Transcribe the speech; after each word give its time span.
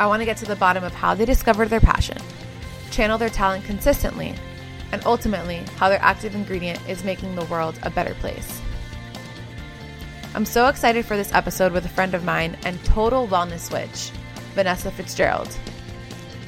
I 0.00 0.06
want 0.06 0.22
to 0.22 0.24
get 0.24 0.38
to 0.38 0.46
the 0.46 0.56
bottom 0.56 0.82
of 0.82 0.94
how 0.94 1.14
they 1.14 1.26
discovered 1.26 1.68
their 1.68 1.78
passion, 1.78 2.16
channel 2.90 3.18
their 3.18 3.28
talent 3.28 3.66
consistently, 3.66 4.34
and 4.92 5.04
ultimately 5.04 5.58
how 5.76 5.90
their 5.90 6.00
active 6.00 6.34
ingredient 6.34 6.80
is 6.88 7.04
making 7.04 7.34
the 7.34 7.44
world 7.44 7.78
a 7.82 7.90
better 7.90 8.14
place. 8.14 8.62
I'm 10.34 10.46
so 10.46 10.68
excited 10.68 11.04
for 11.04 11.18
this 11.18 11.34
episode 11.34 11.72
with 11.72 11.84
a 11.84 11.90
friend 11.90 12.14
of 12.14 12.24
mine 12.24 12.56
and 12.64 12.82
total 12.82 13.28
wellness 13.28 13.70
witch, 13.70 14.10
Vanessa 14.54 14.90
Fitzgerald. 14.90 15.54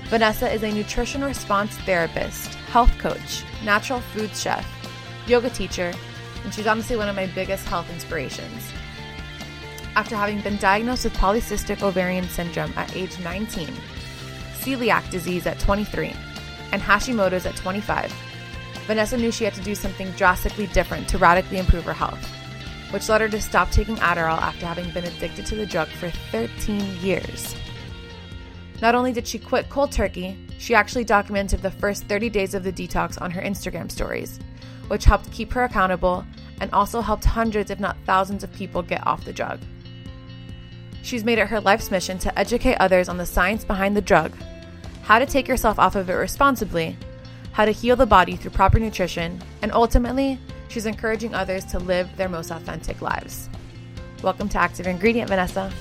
Vanessa 0.05 0.51
is 0.51 0.63
a 0.63 0.73
nutrition 0.73 1.23
response 1.23 1.77
therapist, 1.81 2.55
health 2.71 2.97
coach, 2.99 3.45
natural 3.63 4.01
foods 4.01 4.41
chef, 4.41 4.67
yoga 5.27 5.51
teacher, 5.51 5.93
and 6.45 6.55
she's 6.55 6.67
honestly 6.67 6.97
one 6.97 7.11
of 7.11 7.17
my 7.17 7.27
biggest 7.27 7.67
health 7.67 7.91
inspirations. 7.93 8.73
After 9.95 10.17
having 10.17 10.41
been 10.41 10.57
diagnosed 10.57 11.05
with 11.05 11.17
polycystic 11.17 11.83
ovarian 11.83 12.27
syndrome 12.29 12.73
at 12.77 12.97
age 12.97 13.19
19, 13.21 13.69
celiac 14.55 15.11
disease 15.11 15.47
at 15.47 15.59
23, 15.59 16.15
and 16.73 16.81
Hashimoto's 16.81 17.45
at 17.45 17.57
25, 17.57 18.11
Vanessa 18.87 19.19
knew 19.19 19.31
she 19.31 19.45
had 19.45 19.53
to 19.55 19.61
do 19.61 19.75
something 19.75 20.11
drastically 20.13 20.67
different 20.69 21.09
to 21.09 21.19
radically 21.19 21.59
improve 21.59 21.85
her 21.85 21.93
health, 21.93 22.25
which 22.91 23.09
led 23.11 23.21
her 23.21 23.29
to 23.29 23.41
stop 23.41 23.71
taking 23.71 23.97
Adderall 23.97 24.41
after 24.41 24.65
having 24.65 24.91
been 24.93 25.05
addicted 25.05 25.45
to 25.45 25.57
the 25.57 25.67
drug 25.67 25.89
for 25.89 26.09
13 26.31 26.81
years. 27.03 27.55
Not 28.81 28.95
only 28.95 29.13
did 29.13 29.29
she 29.29 29.39
quit 29.39 29.69
cold 29.69 29.93
turkey, 29.93 30.39
she 30.59 30.75
actually 30.75 31.05
documented 31.05 31.61
the 31.61 31.71
first 31.71 32.05
30 32.05 32.31
days 32.31 32.55
of 32.55 32.65
the 32.65 32.73
detox 32.73 33.21
on 33.21 33.31
her 33.31 33.43
Instagram 33.43 33.91
stories, 33.91 34.41
which 34.89 35.05
helped 35.05 35.31
keep 35.33 35.53
her 35.53 35.65
accountable 35.65 36.25
and 36.61 36.73
also 36.73 37.01
helped 37.03 37.25
hundreds, 37.25 37.71
if 37.71 37.79
not 37.79 37.97
thousands, 38.07 38.43
of 38.43 38.53
people 38.55 38.83
get 38.83 39.07
off 39.07 39.25
the 39.25 39.33
drug. 39.33 39.61
She's 41.05 41.25
made 41.25 41.39
it 41.39 41.49
her 41.49 41.61
life's 41.61 41.91
mission 41.91 42.17
to 42.21 42.39
educate 42.39 42.77
others 42.77 43.09
on 43.09 43.17
the 43.17 43.27
science 43.27 43.65
behind 43.65 43.97
the 43.97 44.01
drug, 44.01 44.33
how 45.03 45.19
to 45.19 45.27
take 45.27 45.49
yourself 45.49 45.81
off 45.81 45.97
of 45.97 46.09
it 46.09 46.15
responsibly, 46.15 46.97
how 47.51 47.65
to 47.65 47.73
heal 47.73 47.97
the 47.97 48.07
body 48.07 48.37
through 48.37 48.53
proper 48.53 48.79
nutrition, 48.79 49.43
and 49.63 49.73
ultimately, 49.73 50.39
she's 50.69 50.87
encouraging 50.87 51.35
others 51.35 51.65
to 51.67 51.81
live 51.81 52.09
their 52.17 52.29
most 52.29 52.53
authentic 52.53 53.03
lives. 53.03 53.51
Welcome 54.23 54.49
to 54.51 54.59
Active 54.59 54.87
Ingredient, 54.87 55.29
Vanessa. 55.29 55.73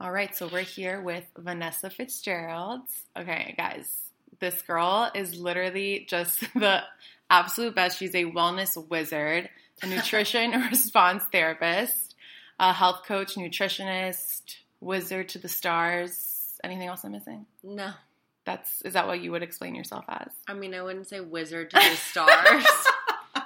All 0.00 0.10
right, 0.10 0.36
so 0.36 0.48
we're 0.48 0.62
here 0.62 1.00
with 1.00 1.24
Vanessa 1.38 1.88
Fitzgerald. 1.88 2.80
Okay, 3.16 3.54
guys, 3.56 4.10
this 4.40 4.60
girl 4.62 5.08
is 5.14 5.38
literally 5.38 6.04
just 6.10 6.40
the 6.54 6.82
absolute 7.30 7.76
best. 7.76 7.96
She's 7.96 8.14
a 8.16 8.24
wellness 8.24 8.76
wizard 8.88 9.48
a 9.82 9.86
nutrition 9.86 10.50
response 10.70 11.24
therapist, 11.32 12.14
a 12.58 12.72
health 12.72 13.02
coach, 13.06 13.36
nutritionist, 13.36 14.56
wizard 14.80 15.28
to 15.30 15.38
the 15.38 15.48
stars. 15.48 16.58
Anything 16.62 16.88
else 16.88 17.04
I'm 17.04 17.12
missing? 17.12 17.46
No. 17.62 17.92
That's 18.44 18.82
is 18.82 18.94
that 18.94 19.06
what 19.06 19.20
you 19.20 19.32
would 19.32 19.42
explain 19.42 19.74
yourself 19.74 20.04
as? 20.08 20.32
I 20.48 20.54
mean, 20.54 20.74
I 20.74 20.82
wouldn't 20.82 21.06
say 21.06 21.20
wizard 21.20 21.70
to 21.70 21.76
the 21.76 21.96
stars. 21.96 22.64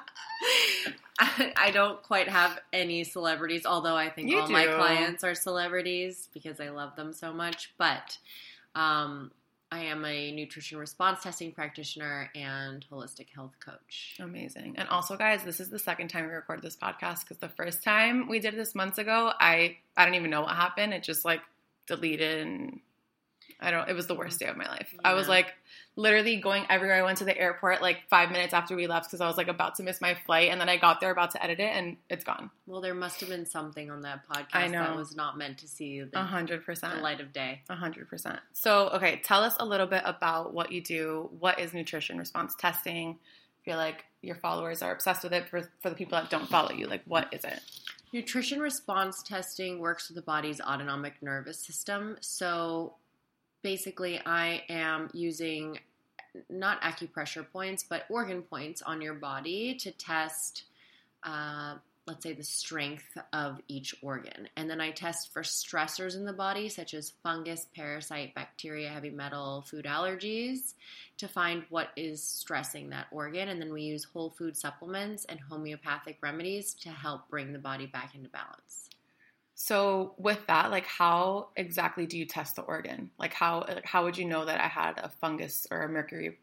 I, 1.18 1.52
I, 1.56 1.70
don't 1.70 2.02
quite 2.02 2.28
have 2.28 2.58
any 2.72 3.04
celebrities, 3.04 3.66
although 3.66 3.94
I 3.96 4.08
think 4.10 4.30
you 4.30 4.40
all 4.40 4.46
do. 4.48 4.52
my 4.52 4.66
clients 4.66 5.22
are 5.22 5.34
celebrities 5.34 6.28
because 6.32 6.60
I 6.60 6.70
love 6.70 6.96
them 6.96 7.12
so 7.12 7.32
much. 7.32 7.72
But 7.78 8.18
um, 8.74 9.30
I 9.74 9.80
am 9.86 10.04
a 10.04 10.30
nutrition 10.30 10.78
response 10.78 11.24
testing 11.24 11.50
practitioner 11.50 12.30
and 12.36 12.86
holistic 12.92 13.28
health 13.34 13.54
coach. 13.58 14.16
Amazing. 14.20 14.76
And 14.78 14.88
also, 14.88 15.16
guys, 15.16 15.42
this 15.42 15.58
is 15.58 15.68
the 15.68 15.80
second 15.80 16.08
time 16.08 16.26
we 16.26 16.30
recorded 16.30 16.64
this 16.64 16.76
podcast 16.76 17.22
because 17.22 17.38
the 17.38 17.48
first 17.48 17.82
time 17.82 18.28
we 18.28 18.38
did 18.38 18.54
this 18.54 18.76
months 18.76 18.98
ago, 18.98 19.32
I 19.40 19.78
I 19.96 20.04
don't 20.04 20.14
even 20.14 20.30
know 20.30 20.42
what 20.42 20.54
happened. 20.54 20.94
It 20.94 21.02
just 21.02 21.24
like 21.24 21.40
deleted 21.88 22.46
and 22.46 22.80
I 23.64 23.70
don't. 23.70 23.88
It 23.88 23.94
was 23.94 24.06
the 24.06 24.14
worst 24.14 24.38
day 24.38 24.46
of 24.46 24.56
my 24.56 24.66
life. 24.66 24.90
Yeah. 24.92 25.00
I 25.04 25.14
was 25.14 25.28
like 25.28 25.54
literally 25.96 26.36
going 26.36 26.66
everywhere. 26.68 26.96
I 26.96 27.02
went 27.02 27.18
to 27.18 27.24
the 27.24 27.36
airport 27.36 27.80
like 27.80 28.08
five 28.10 28.30
minutes 28.30 28.52
after 28.52 28.76
we 28.76 28.86
left 28.86 29.06
because 29.06 29.20
I 29.20 29.26
was 29.26 29.36
like 29.36 29.48
about 29.48 29.76
to 29.76 29.82
miss 29.82 30.00
my 30.00 30.14
flight, 30.26 30.50
and 30.50 30.60
then 30.60 30.68
I 30.68 30.76
got 30.76 31.00
there 31.00 31.10
about 31.10 31.30
to 31.32 31.42
edit 31.42 31.60
it, 31.60 31.74
and 31.74 31.96
it's 32.10 32.24
gone. 32.24 32.50
Well, 32.66 32.80
there 32.80 32.94
must 32.94 33.20
have 33.20 33.28
been 33.28 33.46
something 33.46 33.90
on 33.90 34.02
that 34.02 34.28
podcast 34.28 34.46
I 34.52 34.66
know. 34.66 34.80
that 34.80 34.96
was 34.96 35.16
not 35.16 35.38
meant 35.38 35.58
to 35.58 35.68
see 35.68 36.02
the 36.02 36.20
hundred 36.20 36.64
percent 36.64 37.02
light 37.02 37.20
of 37.20 37.32
day. 37.32 37.62
A 37.68 37.74
hundred 37.74 38.08
percent. 38.08 38.38
So, 38.52 38.88
okay, 38.90 39.20
tell 39.24 39.42
us 39.42 39.56
a 39.58 39.64
little 39.64 39.86
bit 39.86 40.02
about 40.04 40.52
what 40.52 40.70
you 40.70 40.80
do. 40.80 41.30
What 41.38 41.58
is 41.58 41.72
nutrition 41.72 42.18
response 42.18 42.54
testing? 42.54 43.18
I 43.62 43.64
feel 43.64 43.76
like 43.76 44.04
your 44.20 44.36
followers 44.36 44.82
are 44.82 44.92
obsessed 44.92 45.22
with 45.22 45.32
it. 45.32 45.48
For 45.48 45.62
for 45.80 45.90
the 45.90 45.96
people 45.96 46.18
that 46.20 46.30
don't 46.30 46.48
follow 46.48 46.72
you, 46.72 46.86
like 46.86 47.02
what 47.06 47.32
is 47.32 47.44
it? 47.44 47.60
Nutrition 48.12 48.60
response 48.60 49.24
testing 49.24 49.80
works 49.80 50.08
with 50.08 50.14
the 50.14 50.22
body's 50.22 50.60
autonomic 50.60 51.14
nervous 51.20 51.58
system. 51.58 52.16
So 52.20 52.94
basically 53.64 54.20
I 54.24 54.62
am 54.68 55.08
using 55.12 55.80
not 56.50 56.80
acupressure 56.82 57.44
points, 57.50 57.82
but 57.82 58.04
organ 58.08 58.42
points 58.42 58.82
on 58.82 59.00
your 59.00 59.14
body 59.14 59.74
to 59.76 59.90
test, 59.90 60.64
uh, 61.22 61.76
let's 62.06 62.22
say, 62.22 62.34
the 62.34 62.44
strength 62.44 63.16
of 63.32 63.60
each 63.66 63.94
organ. 64.02 64.48
And 64.56 64.68
then 64.68 64.80
I 64.80 64.90
test 64.90 65.32
for 65.32 65.42
stressors 65.42 66.14
in 66.14 66.26
the 66.26 66.32
body, 66.32 66.68
such 66.68 66.92
as 66.92 67.14
fungus, 67.22 67.66
parasite, 67.74 68.34
bacteria, 68.34 68.90
heavy 68.90 69.10
metal, 69.10 69.62
food 69.62 69.86
allergies, 69.86 70.74
to 71.16 71.26
find 71.26 71.64
what 71.70 71.88
is 71.96 72.22
stressing 72.22 72.90
that 72.90 73.06
organ. 73.10 73.48
And 73.48 73.62
then 73.62 73.72
we 73.72 73.82
use 73.82 74.04
whole 74.04 74.30
food 74.30 74.56
supplements 74.58 75.24
and 75.24 75.40
homeopathic 75.40 76.18
remedies 76.20 76.74
to 76.74 76.90
help 76.90 77.28
bring 77.30 77.54
the 77.54 77.58
body 77.58 77.86
back 77.86 78.14
into 78.14 78.28
balance. 78.28 78.90
So 79.54 80.14
with 80.18 80.46
that, 80.48 80.70
like 80.70 80.86
how 80.86 81.48
exactly 81.56 82.06
do 82.06 82.18
you 82.18 82.26
test 82.26 82.56
the 82.56 82.62
organ? 82.62 83.10
Like 83.18 83.32
how 83.32 83.66
how 83.84 84.04
would 84.04 84.18
you 84.18 84.24
know 84.24 84.44
that 84.44 84.60
I 84.60 84.66
had 84.66 84.98
a 84.98 85.08
fungus 85.08 85.66
or 85.70 85.82
a 85.82 85.88
mercury 85.88 86.38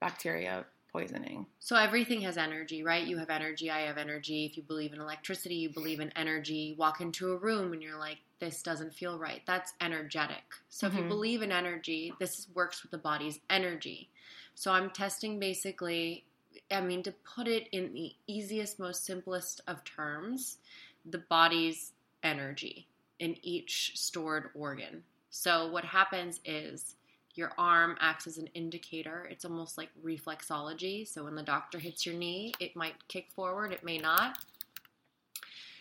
bacteria 0.00 0.64
poisoning? 0.92 1.46
So 1.58 1.76
everything 1.76 2.20
has 2.22 2.38
energy, 2.38 2.82
right? 2.84 3.04
You 3.04 3.18
have 3.18 3.30
energy, 3.30 3.70
I 3.70 3.80
have 3.80 3.98
energy. 3.98 4.46
If 4.46 4.56
you 4.56 4.62
believe 4.62 4.92
in 4.92 5.00
electricity, 5.00 5.56
you 5.56 5.70
believe 5.70 5.98
in 5.98 6.12
energy. 6.16 6.54
You 6.54 6.76
walk 6.76 7.00
into 7.00 7.32
a 7.32 7.36
room 7.36 7.72
and 7.72 7.82
you're 7.82 7.98
like 7.98 8.18
this 8.38 8.62
doesn't 8.62 8.94
feel 8.94 9.18
right. 9.18 9.42
That's 9.46 9.72
energetic. 9.80 10.44
So 10.68 10.86
mm-hmm. 10.86 10.94
if 10.94 10.98
you 10.98 11.00
mm-hmm. 11.02 11.08
believe 11.08 11.42
in 11.42 11.52
energy, 11.52 12.12
this 12.20 12.46
works 12.54 12.82
with 12.82 12.92
the 12.92 12.98
body's 12.98 13.40
energy. 13.50 14.08
So 14.54 14.70
I'm 14.70 14.90
testing 14.90 15.40
basically 15.40 16.24
I 16.70 16.80
mean 16.80 17.02
to 17.02 17.12
put 17.34 17.48
it 17.48 17.68
in 17.72 17.92
the 17.92 18.12
easiest 18.28 18.78
most 18.78 19.04
simplest 19.04 19.62
of 19.66 19.82
terms, 19.84 20.58
the 21.04 21.18
body's 21.18 21.92
energy 22.22 22.88
in 23.18 23.36
each 23.42 23.92
stored 23.94 24.50
organ. 24.54 25.02
So, 25.30 25.68
what 25.68 25.84
happens 25.84 26.40
is 26.44 26.94
your 27.34 27.52
arm 27.58 27.96
acts 28.00 28.26
as 28.26 28.38
an 28.38 28.48
indicator. 28.54 29.28
It's 29.30 29.44
almost 29.44 29.76
like 29.76 29.90
reflexology. 30.02 31.06
So, 31.06 31.24
when 31.24 31.34
the 31.34 31.42
doctor 31.42 31.78
hits 31.78 32.06
your 32.06 32.14
knee, 32.14 32.52
it 32.60 32.76
might 32.76 33.08
kick 33.08 33.30
forward, 33.34 33.72
it 33.72 33.84
may 33.84 33.98
not. 33.98 34.38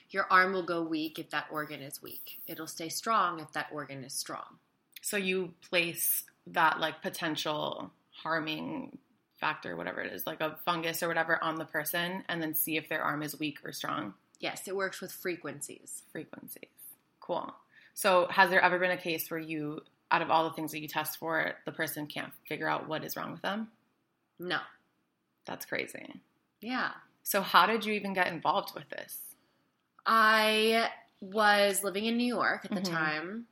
Your 0.10 0.28
arm 0.30 0.54
will 0.54 0.64
go 0.64 0.82
weak 0.82 1.20
if 1.20 1.30
that 1.32 1.48
organ 1.52 1.82
is 1.82 2.02
weak. 2.02 2.40
It'll 2.48 2.68
stay 2.68 2.90
strong 2.90 3.40
if 3.40 3.52
that 3.54 3.68
organ 3.72 4.04
is 4.04 4.14
strong. 4.14 4.60
So, 5.02 5.18
you 5.18 5.54
place 5.70 6.24
that 6.48 6.80
like 6.80 7.02
potential 7.02 7.92
harming 8.12 8.98
factor, 9.38 9.76
whatever 9.76 10.02
it 10.02 10.14
is, 10.14 10.26
like 10.26 10.42
a 10.42 10.58
fungus 10.66 11.04
or 11.04 11.08
whatever, 11.08 11.44
on 11.44 11.56
the 11.56 11.66
person 11.66 12.24
and 12.30 12.42
then 12.42 12.54
see 12.54 12.78
if 12.78 12.90
their 12.90 13.02
arm 13.02 13.22
is 13.22 13.38
weak 13.40 13.60
or 13.64 13.72
strong. 13.72 14.14
Yes, 14.40 14.68
it 14.68 14.76
works 14.76 15.02
with 15.02 15.12
frequencies. 15.12 16.04
Frequencies. 16.12 16.70
Cool. 17.20 17.54
So, 17.94 18.28
has 18.30 18.50
there 18.50 18.62
ever 18.62 18.78
been 18.78 18.92
a 18.92 18.98
case 18.98 19.32
where 19.32 19.40
you, 19.40 19.82
out 20.12 20.22
of 20.22 20.30
all 20.30 20.44
the 20.44 20.56
things 20.56 20.72
that 20.72 20.82
you 20.82 20.88
test 20.88 21.18
for, 21.18 21.54
the 21.66 21.72
person 21.72 22.08
can't 22.08 22.34
figure 22.48 22.68
out 22.68 22.88
what 22.88 23.04
is 23.04 23.16
wrong 23.16 23.32
with 23.32 23.42
them? 23.42 23.70
No. 24.40 24.60
That's 25.46 25.66
crazy. 25.66 26.22
Yeah. 26.60 26.92
So, 27.24 27.42
how 27.42 27.66
did 27.66 27.86
you 27.86 27.94
even 27.94 28.14
get 28.14 28.28
involved 28.28 28.76
with 28.76 28.90
this? 28.90 29.18
I 30.06 30.90
was 31.22 31.84
living 31.84 32.06
in 32.06 32.18
New 32.18 32.28
York 32.28 32.66
at 32.66 32.72
the 32.72 32.82
mm-hmm. 32.82 32.94
time, 32.94 33.46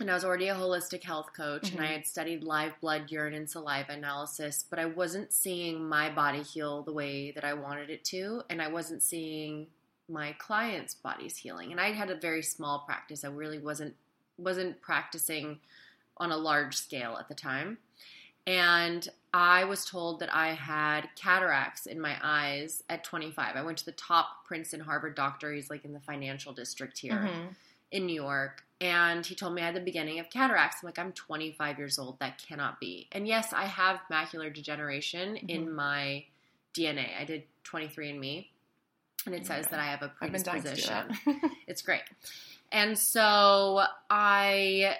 and 0.00 0.10
I 0.10 0.14
was 0.14 0.24
already 0.24 0.48
a 0.48 0.54
holistic 0.54 1.04
health 1.04 1.32
coach, 1.36 1.62
mm-hmm. 1.62 1.76
and 1.76 1.84
I 1.84 1.88
mm-hmm. 1.88 1.96
had 1.98 2.06
studied 2.06 2.42
live 2.42 2.72
blood, 2.80 3.10
urine, 3.10 3.34
and 3.34 3.48
saliva 3.48 3.92
analysis, 3.92 4.64
but 4.68 4.78
I 4.78 4.86
wasn't 4.86 5.32
seeing 5.32 5.88
my 5.88 6.10
body 6.10 6.42
heal 6.42 6.82
the 6.82 6.92
way 6.92 7.30
that 7.32 7.44
I 7.44 7.54
wanted 7.54 7.90
it 7.90 8.04
to, 8.06 8.42
and 8.48 8.60
I 8.60 8.68
wasn't 8.68 9.02
seeing 9.02 9.68
my 10.10 10.32
clients' 10.38 10.94
bodies 10.94 11.36
healing. 11.36 11.70
And 11.70 11.80
I 11.80 11.92
had 11.92 12.10
a 12.10 12.14
very 12.14 12.42
small 12.42 12.80
practice. 12.80 13.24
I 13.24 13.28
really 13.28 13.58
wasn't 13.58 13.94
wasn't 14.38 14.80
practicing 14.80 15.60
on 16.16 16.32
a 16.32 16.36
large 16.36 16.76
scale 16.76 17.16
at 17.18 17.28
the 17.28 17.34
time. 17.34 17.78
And 18.46 19.06
I 19.32 19.64
was 19.64 19.84
told 19.84 20.20
that 20.20 20.34
I 20.34 20.54
had 20.54 21.08
cataracts 21.14 21.86
in 21.86 22.00
my 22.00 22.16
eyes 22.22 22.82
at 22.88 23.04
25. 23.04 23.54
I 23.54 23.62
went 23.62 23.78
to 23.78 23.84
the 23.84 23.92
top 23.92 24.44
Princeton 24.46 24.80
Harvard 24.80 25.14
doctor. 25.14 25.52
He's 25.52 25.70
like 25.70 25.84
in 25.84 25.92
the 25.92 26.00
financial 26.00 26.52
district 26.52 26.98
here 26.98 27.28
mm-hmm. 27.28 27.48
in 27.92 28.06
New 28.06 28.14
York. 28.14 28.64
And 28.80 29.24
he 29.24 29.34
told 29.34 29.54
me 29.54 29.62
I 29.62 29.66
had 29.66 29.76
the 29.76 29.80
beginning 29.80 30.20
of 30.20 30.30
cataracts. 30.30 30.78
I'm 30.82 30.86
like, 30.86 30.98
I'm 30.98 31.12
25 31.12 31.78
years 31.78 31.98
old. 31.98 32.18
That 32.18 32.42
cannot 32.42 32.80
be. 32.80 33.08
And 33.12 33.28
yes, 33.28 33.52
I 33.52 33.66
have 33.66 34.00
macular 34.10 34.52
degeneration 34.52 35.34
mm-hmm. 35.34 35.48
in 35.48 35.72
my 35.72 36.24
DNA. 36.74 37.08
I 37.20 37.24
did 37.24 37.44
23andMe, 37.64 38.48
and 39.26 39.34
it 39.34 39.46
says 39.46 39.66
that 39.68 39.78
I 39.80 39.86
have 39.86 40.02
a 40.02 40.08
predisposition. 40.08 41.10
it's 41.66 41.82
great. 41.82 42.02
And 42.72 42.98
so 42.98 43.82
I 44.08 44.96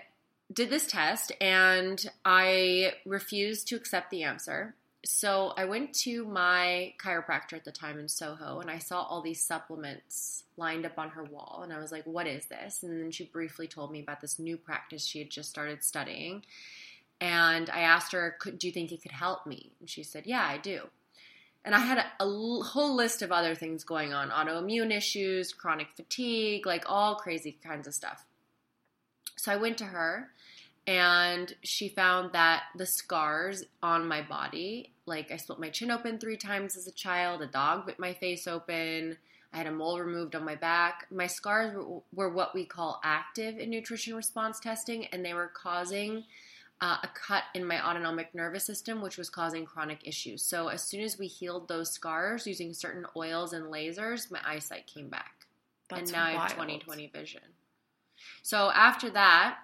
did 0.53 0.71
this 0.71 0.87
test 0.87 1.33
and 1.41 2.05
I 2.25 2.95
refused 3.07 3.69
to 3.69 3.77
accept 3.77 4.11
the 4.11 4.25
answer. 4.25 4.75
So 5.05 5.55
I 5.57 5.65
went 5.65 5.95
to 6.01 6.27
my 6.27 6.95
chiropractor 7.03 7.55
at 7.55 7.65
the 7.65 7.73
time 7.73 7.99
in 7.99 8.09
Soho 8.09 8.61
and 8.61 8.71
I 8.71 8.79
saw 8.79 9.03
all 9.03 9.23
these 9.23 9.41
supplements 9.41 10.45
lined 10.57 10.85
up 10.85 10.99
on 10.99 11.11
her 11.11 11.25
wall. 11.25 11.61
And 11.63 11.73
I 11.73 11.79
was 11.79 11.93
like, 11.93 12.05
what 12.05 12.27
is 12.27 12.45
this? 12.47 12.83
And 12.83 13.01
then 13.01 13.11
she 13.11 13.25
briefly 13.25 13.67
told 13.67 13.91
me 13.91 14.01
about 14.01 14.21
this 14.21 14.39
new 14.39 14.57
practice 14.57 15.07
she 15.07 15.21
had 15.21 15.31
just 15.31 15.49
started 15.49 15.83
studying. 15.83 16.45
And 17.21 17.71
I 17.71 17.81
asked 17.81 18.13
her, 18.13 18.37
do 18.57 18.67
you 18.67 18.73
think 18.73 18.93
it 18.93 19.03
could 19.03 19.13
help 19.13 19.47
me? 19.47 19.73
And 19.81 19.89
she 19.89 20.03
said, 20.03 20.27
yeah, 20.27 20.47
I 20.47 20.59
do. 20.59 20.89
And 21.65 21.75
I 21.75 21.81
had 21.81 21.99
a, 21.99 22.25
a, 22.25 22.63
whole 22.63 22.95
list 22.95 23.23
of 23.23 23.33
other 23.33 23.55
things 23.55 23.85
going 23.85 24.15
on 24.15 24.31
autoimmune 24.31 24.91
issues, 24.91 25.53
chronic 25.53 25.89
fatigue, 25.95 26.65
like 26.65 26.85
all 26.87 27.17
crazy 27.17 27.59
kinds 27.63 27.87
of 27.87 27.95
stuff. 27.95 28.25
So 29.37 29.53
I 29.53 29.57
went 29.57 29.79
to 29.79 29.85
her 29.85 30.31
and 30.87 31.55
she 31.63 31.89
found 31.89 32.33
that 32.33 32.63
the 32.77 32.87
scars 32.87 33.65
on 33.83 34.09
my 34.09 34.23
body, 34.23 34.93
like 35.05 35.31
I 35.31 35.37
split 35.37 35.59
my 35.59 35.69
chin 35.69 35.91
open 35.91 36.19
three 36.19 36.39
times 36.39 36.77
as 36.77 36.87
a 36.87 36.93
child, 36.93 37.43
a 37.43 37.47
dog 37.47 37.87
bit 37.87 37.99
my 37.99 38.15
face 38.15 38.47
open, 38.47 39.19
I 39.53 39.57
had 39.57 39.67
a 39.67 39.73
mole 39.73 39.99
removed 39.99 40.37
on 40.37 40.45
my 40.45 40.55
back. 40.55 41.07
My 41.11 41.27
scars 41.27 41.75
were, 41.75 42.03
were 42.15 42.33
what 42.33 42.55
we 42.55 42.65
call 42.65 43.01
active 43.03 43.59
in 43.59 43.71
nutrition 43.71 44.15
response 44.15 44.61
testing, 44.61 45.07
and 45.07 45.25
they 45.25 45.35
were 45.35 45.51
causing 45.53 46.25
uh, 46.81 46.97
a 47.03 47.09
cut 47.09 47.45
in 47.55 47.65
my 47.67 47.87
autonomic 47.87 48.35
nervous 48.35 48.65
system, 48.65 49.03
which 49.03 49.19
was 49.19 49.29
causing 49.29 49.67
chronic 49.67 50.07
issues. 50.07 50.43
So, 50.43 50.69
as 50.69 50.83
soon 50.83 51.03
as 51.03 51.19
we 51.19 51.27
healed 51.27 51.69
those 51.69 51.91
scars 51.91 52.47
using 52.47 52.73
certain 52.73 53.05
oils 53.17 53.53
and 53.53 53.67
lasers, 53.67 54.31
my 54.31 54.41
eyesight 54.45 54.87
came 54.87 55.09
back. 55.09 55.47
That's 55.89 56.11
and 56.11 56.13
now 56.13 56.25
wild. 56.25 56.39
I 56.39 56.43
have 56.43 56.53
20 56.53 56.79
20 56.79 57.07
vision. 57.09 57.43
So, 58.43 58.71
after 58.71 59.11
that, 59.11 59.59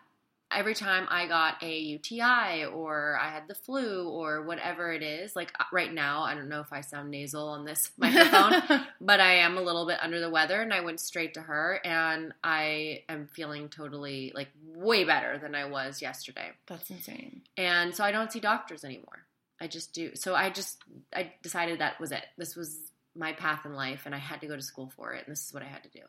every 0.51 0.75
time 0.75 1.07
I 1.11 1.27
got 1.27 1.63
a 1.63 1.79
UTI 1.79 2.67
or 2.67 3.19
I 3.21 3.31
had 3.31 3.49
the 3.49 3.55
flu 3.55 4.09
or 4.09 4.43
whatever 4.43 4.93
it 4.93 5.03
is, 5.03 5.35
like 5.35 5.53
uh, 5.59 5.65
right 5.73 5.93
now, 5.93 6.23
I 6.23 6.35
don't 6.35 6.49
know 6.49 6.61
if 6.61 6.73
I 6.73 6.81
sound 6.81 7.11
nasal 7.11 7.49
on 7.49 7.65
this 7.65 7.91
microphone, 7.99 8.87
but 9.01 9.21
I 9.21 9.35
am 9.39 9.59
a 9.59 9.63
little 9.63 9.87
bit 9.87 9.99
under 10.03 10.21
the 10.21 10.31
weather 10.31 10.61
and 10.61 10.73
I 10.73 10.81
went 10.81 11.01
straight 11.01 11.35
to 11.35 11.43
her 11.43 11.81
and 11.85 12.33
I 12.45 13.03
am 13.09 13.27
feeling 13.27 13.69
totally 13.69 14.33
like 14.35 14.49
way 14.65 15.05
better 15.05 15.39
than 15.39 15.55
I 15.55 15.67
was 15.67 16.01
yesterday. 16.01 16.51
That's 16.67 16.91
insane. 16.91 17.43
And 17.57 17.95
so 17.95 18.05
I 18.05 18.13
don't 18.13 18.33
see 18.33 18.41
doctors 18.41 18.85
anymore. 18.85 19.27
I 19.61 19.67
just 19.67 19.95
do. 19.95 20.15
So 20.15 20.35
I 20.35 20.51
just 20.51 20.79
I 21.15 21.33
decided 21.43 21.81
that 21.81 21.99
was 21.99 22.13
it. 22.13 22.25
This 22.37 22.55
was 22.57 22.79
my 23.17 23.33
path 23.33 23.65
in 23.65 23.75
life 23.75 24.03
and 24.05 24.15
I 24.15 24.19
had 24.19 24.43
to 24.43 24.47
go 24.47 24.55
to 24.55 24.63
school 24.63 24.93
for 24.95 25.15
it 25.15 25.27
and 25.27 25.33
this 25.33 25.47
is 25.47 25.55
what 25.55 25.63
I 25.63 25.67
had 25.67 25.83
to 25.85 25.89
do. 25.89 26.03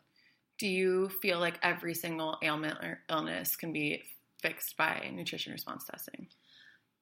Do 0.58 0.66
you 0.66 1.08
feel 1.08 1.38
like 1.38 1.58
every 1.62 1.94
single 1.94 2.36
ailment 2.42 2.78
or 2.82 3.00
illness 3.08 3.56
can 3.56 3.72
be 3.72 4.02
fixed 4.40 4.76
by 4.76 5.10
nutrition 5.12 5.52
response 5.52 5.84
testing. 5.84 6.28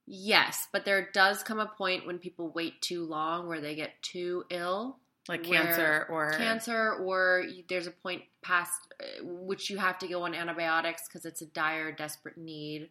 Yes, 0.06 0.69
but 0.73 0.85
there 0.85 1.09
does 1.12 1.43
come 1.43 1.59
a 1.59 1.67
point 1.67 2.06
when 2.06 2.19
people 2.19 2.53
wait 2.55 2.81
too 2.81 3.05
long 3.05 3.49
where 3.49 3.61
they 3.61 3.75
get 3.75 4.00
too 4.03 4.44
ill. 4.50 4.99
Like 5.29 5.43
cancer 5.43 6.06
or 6.09 6.31
cancer, 6.35 6.93
or 6.93 7.44
there's 7.69 7.88
a 7.88 7.91
point 7.91 8.23
past 8.43 8.73
uh, 9.00 9.25
which 9.25 9.69
you 9.71 9.77
have 9.77 9.99
to 9.99 10.06
go 10.06 10.23
on 10.23 10.37
antibiotics 10.37 11.09
because 11.09 11.25
it's 11.25 11.43
a 11.43 11.47
dire, 11.47 11.91
desperate 11.91 12.38
need, 12.38 12.91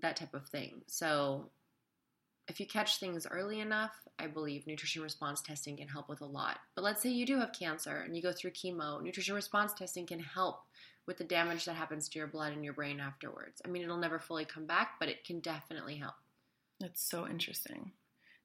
that 0.00 0.14
type 0.14 0.32
of 0.32 0.46
thing. 0.48 0.82
So, 0.86 1.50
if 2.50 2.58
you 2.58 2.66
catch 2.66 2.98
things 2.98 3.28
early 3.30 3.60
enough, 3.60 3.92
I 4.18 4.26
believe 4.26 4.66
nutrition 4.66 5.02
response 5.02 5.40
testing 5.40 5.76
can 5.76 5.86
help 5.86 6.08
with 6.08 6.20
a 6.20 6.26
lot. 6.26 6.58
But 6.74 6.82
let's 6.82 7.00
say 7.00 7.08
you 7.08 7.24
do 7.24 7.38
have 7.38 7.52
cancer 7.52 8.02
and 8.04 8.16
you 8.16 8.22
go 8.22 8.32
through 8.32 8.50
chemo, 8.50 9.00
nutrition 9.00 9.36
response 9.36 9.72
testing 9.72 10.04
can 10.04 10.18
help 10.18 10.60
with 11.06 11.16
the 11.16 11.24
damage 11.24 11.64
that 11.64 11.76
happens 11.76 12.08
to 12.08 12.18
your 12.18 12.26
blood 12.26 12.52
and 12.52 12.64
your 12.64 12.74
brain 12.74 12.98
afterwards. 12.98 13.62
I 13.64 13.68
mean, 13.68 13.82
it'll 13.82 13.98
never 13.98 14.18
fully 14.18 14.44
come 14.44 14.66
back, 14.66 14.94
but 14.98 15.08
it 15.08 15.24
can 15.24 15.38
definitely 15.38 15.94
help. 15.94 16.14
That's 16.80 17.08
so 17.08 17.26
interesting. 17.28 17.92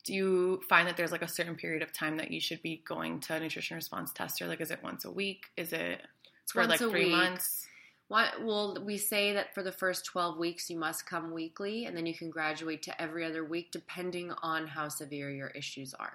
Do 0.04 0.14
you 0.14 0.62
find 0.70 0.88
that 0.88 0.98
there's 0.98 1.12
like 1.12 1.24
a 1.24 1.28
certain 1.28 1.56
period 1.56 1.82
of 1.82 1.92
time 1.92 2.18
that 2.18 2.30
you 2.30 2.40
should 2.40 2.62
be 2.62 2.84
going 2.88 3.22
to 3.22 3.34
a 3.34 3.40
nutrition 3.40 3.76
response 3.76 4.12
tester? 4.14 4.46
Like, 4.46 4.62
is 4.62 4.70
it 4.70 4.84
once 4.84 5.04
a 5.06 5.12
week? 5.12 5.46
Is 5.58 5.74
it 5.74 6.02
it's 6.44 6.52
for 6.52 6.68
like 6.68 6.78
three 6.78 7.06
week. 7.06 7.12
months? 7.12 7.68
What, 8.08 8.44
well, 8.44 8.78
we 8.84 8.98
say 8.98 9.34
that 9.34 9.56
for 9.56 9.64
the 9.64 9.72
first 9.72 10.06
12 10.06 10.38
weeks, 10.38 10.70
you 10.70 10.78
must 10.78 11.08
come 11.08 11.32
weekly, 11.32 11.86
and 11.86 11.98
then 11.98 12.06
you 12.06 12.14
can 12.14 12.30
graduate 12.30 12.84
to 12.84 13.02
every 13.02 13.26
other 13.26 13.44
week 13.44 13.72
depending 13.72 14.32
on 14.44 14.68
how 14.68 14.90
severe 14.90 15.32
your 15.32 15.50
issues 15.50 15.94
are. 15.96 16.14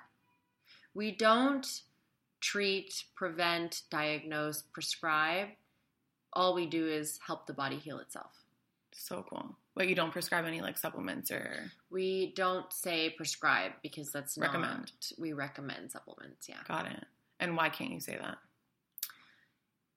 We 0.95 1.11
don't 1.11 1.67
treat, 2.41 3.05
prevent, 3.17 3.83
diagnose, 3.91 4.63
prescribe 4.63 5.49
all 6.33 6.55
we 6.55 6.67
do 6.67 6.87
is 6.87 7.19
help 7.27 7.47
the 7.47 7.53
body 7.53 7.77
heal 7.77 7.99
itself. 7.99 8.33
So 8.93 9.25
cool. 9.29 9.57
But 9.75 9.89
you 9.89 9.95
don't 9.95 10.13
prescribe 10.13 10.45
any 10.45 10.61
like 10.61 10.77
supplements 10.77 11.31
or 11.31 11.71
we 11.91 12.33
don't 12.37 12.71
say 12.73 13.11
prescribe 13.11 13.73
because 13.83 14.11
that's 14.13 14.37
recommend. 14.37 14.93
Not, 14.93 15.13
we 15.19 15.33
recommend 15.33 15.91
supplements, 15.91 16.49
yeah. 16.49 16.57
Got 16.67 16.87
it. 16.87 17.05
And 17.39 17.57
why 17.57 17.69
can't 17.69 17.93
you 17.93 18.01
say 18.01 18.19
that? 18.21 18.39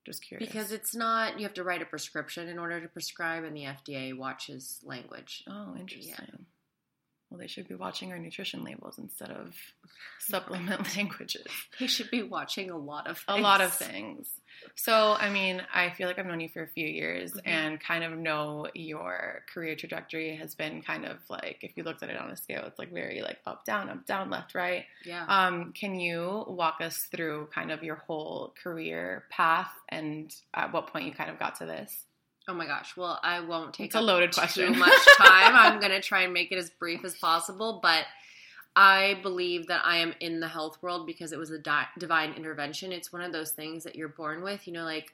Just 0.04 0.22
curious. 0.22 0.46
Because 0.50 0.70
it's 0.72 0.94
not 0.94 1.38
you 1.38 1.44
have 1.44 1.54
to 1.54 1.64
write 1.64 1.82
a 1.82 1.86
prescription 1.86 2.48
in 2.48 2.58
order 2.58 2.80
to 2.80 2.88
prescribe 2.88 3.44
and 3.44 3.56
the 3.56 3.62
FDA 3.64 4.16
watches 4.16 4.80
language. 4.84 5.42
Oh, 5.48 5.74
interesting. 5.78 6.14
Yeah. 6.18 6.36
Well, 7.30 7.40
they 7.40 7.46
should 7.46 7.66
be 7.66 7.74
watching 7.74 8.12
our 8.12 8.18
nutrition 8.18 8.62
labels 8.62 8.98
instead 8.98 9.30
of 9.30 9.54
supplement 10.20 10.96
languages. 10.96 11.46
They 11.80 11.86
should 11.86 12.10
be 12.10 12.22
watching 12.22 12.70
a 12.70 12.76
lot 12.78 13.08
of 13.08 13.18
things. 13.18 13.38
a 13.38 13.42
lot 13.42 13.60
of 13.60 13.72
things. 13.72 14.28
So, 14.76 15.12
I 15.12 15.30
mean, 15.30 15.62
I 15.72 15.90
feel 15.90 16.08
like 16.08 16.18
I've 16.18 16.26
known 16.26 16.40
you 16.40 16.48
for 16.48 16.62
a 16.62 16.68
few 16.68 16.86
years 16.86 17.32
mm-hmm. 17.32 17.48
and 17.48 17.80
kind 17.80 18.04
of 18.04 18.12
know 18.12 18.66
your 18.74 19.42
career 19.52 19.76
trajectory 19.76 20.34
has 20.36 20.54
been 20.54 20.82
kind 20.82 21.04
of 21.04 21.18
like, 21.28 21.58
if 21.62 21.76
you 21.76 21.84
looked 21.84 22.02
at 22.02 22.10
it 22.10 22.16
on 22.16 22.30
a 22.30 22.36
scale, 22.36 22.64
it's 22.66 22.78
like 22.78 22.92
very 22.92 23.22
like 23.22 23.38
up, 23.46 23.64
down, 23.64 23.88
up, 23.88 24.06
down, 24.06 24.30
left, 24.30 24.54
right. 24.54 24.84
Yeah. 25.04 25.24
Um, 25.26 25.72
can 25.72 25.98
you 25.98 26.44
walk 26.48 26.78
us 26.80 27.06
through 27.10 27.48
kind 27.54 27.70
of 27.70 27.82
your 27.82 27.96
whole 27.96 28.54
career 28.62 29.24
path 29.30 29.72
and 29.88 30.34
at 30.54 30.72
what 30.72 30.88
point 30.88 31.06
you 31.06 31.12
kind 31.12 31.30
of 31.30 31.38
got 31.38 31.56
to 31.58 31.66
this? 31.66 32.06
Oh 32.46 32.54
my 32.54 32.66
gosh. 32.66 32.96
Well, 32.96 33.18
I 33.22 33.40
won't 33.40 33.72
take 33.72 33.86
it's 33.86 33.94
a 33.94 34.00
loaded 34.00 34.34
question. 34.34 34.74
too 34.74 34.78
much 34.78 34.92
time. 35.18 35.54
I'm 35.54 35.80
going 35.80 35.92
to 35.92 36.02
try 36.02 36.22
and 36.22 36.32
make 36.32 36.52
it 36.52 36.58
as 36.58 36.68
brief 36.68 37.04
as 37.04 37.14
possible, 37.16 37.80
but 37.82 38.04
I 38.76 39.20
believe 39.22 39.68
that 39.68 39.82
I 39.84 39.98
am 39.98 40.14
in 40.20 40.40
the 40.40 40.48
health 40.48 40.78
world 40.82 41.06
because 41.06 41.32
it 41.32 41.38
was 41.38 41.50
a 41.50 41.58
di- 41.58 41.86
divine 41.98 42.32
intervention. 42.32 42.92
It's 42.92 43.12
one 43.12 43.22
of 43.22 43.32
those 43.32 43.52
things 43.52 43.84
that 43.84 43.94
you're 43.94 44.08
born 44.08 44.42
with, 44.42 44.66
you 44.66 44.72
know, 44.72 44.84
like 44.84 45.12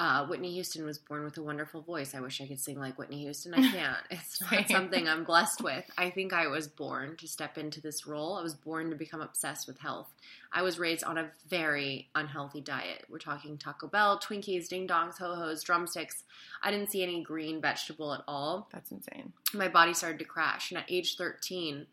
uh, 0.00 0.26
Whitney 0.26 0.52
Houston 0.52 0.86
was 0.86 0.98
born 0.98 1.24
with 1.24 1.36
a 1.36 1.42
wonderful 1.42 1.82
voice. 1.82 2.14
I 2.14 2.20
wish 2.20 2.40
I 2.40 2.46
could 2.46 2.58
sing 2.58 2.78
like 2.78 2.98
Whitney 2.98 3.20
Houston. 3.20 3.52
I 3.52 3.70
can't. 3.70 3.98
It's 4.10 4.40
not 4.40 4.66
something 4.68 5.06
I'm 5.06 5.24
blessed 5.24 5.62
with. 5.62 5.84
I 5.98 6.08
think 6.08 6.32
I 6.32 6.46
was 6.46 6.68
born 6.68 7.16
to 7.18 7.28
step 7.28 7.58
into 7.58 7.82
this 7.82 8.06
role. 8.06 8.36
I 8.36 8.42
was 8.42 8.54
born 8.54 8.88
to 8.88 8.96
become 8.96 9.20
obsessed 9.20 9.66
with 9.66 9.78
health. 9.78 10.10
I 10.52 10.62
was 10.62 10.78
raised 10.78 11.04
on 11.04 11.18
a 11.18 11.30
very 11.48 12.08
unhealthy 12.14 12.62
diet. 12.62 13.04
We're 13.10 13.18
talking 13.18 13.58
Taco 13.58 13.88
Bell, 13.88 14.18
Twinkies, 14.18 14.68
Ding 14.68 14.88
Dongs, 14.88 15.18
Ho 15.18 15.34
Hos, 15.34 15.62
drumsticks. 15.62 16.24
I 16.62 16.70
didn't 16.70 16.90
see 16.90 17.02
any 17.02 17.22
green 17.22 17.60
vegetable 17.60 18.14
at 18.14 18.22
all. 18.26 18.70
That's 18.72 18.90
insane. 18.90 19.34
My 19.52 19.68
body 19.68 19.92
started 19.92 20.18
to 20.20 20.24
crash. 20.24 20.70
And 20.70 20.78
at 20.78 20.90
age 20.90 21.16
13, 21.16 21.86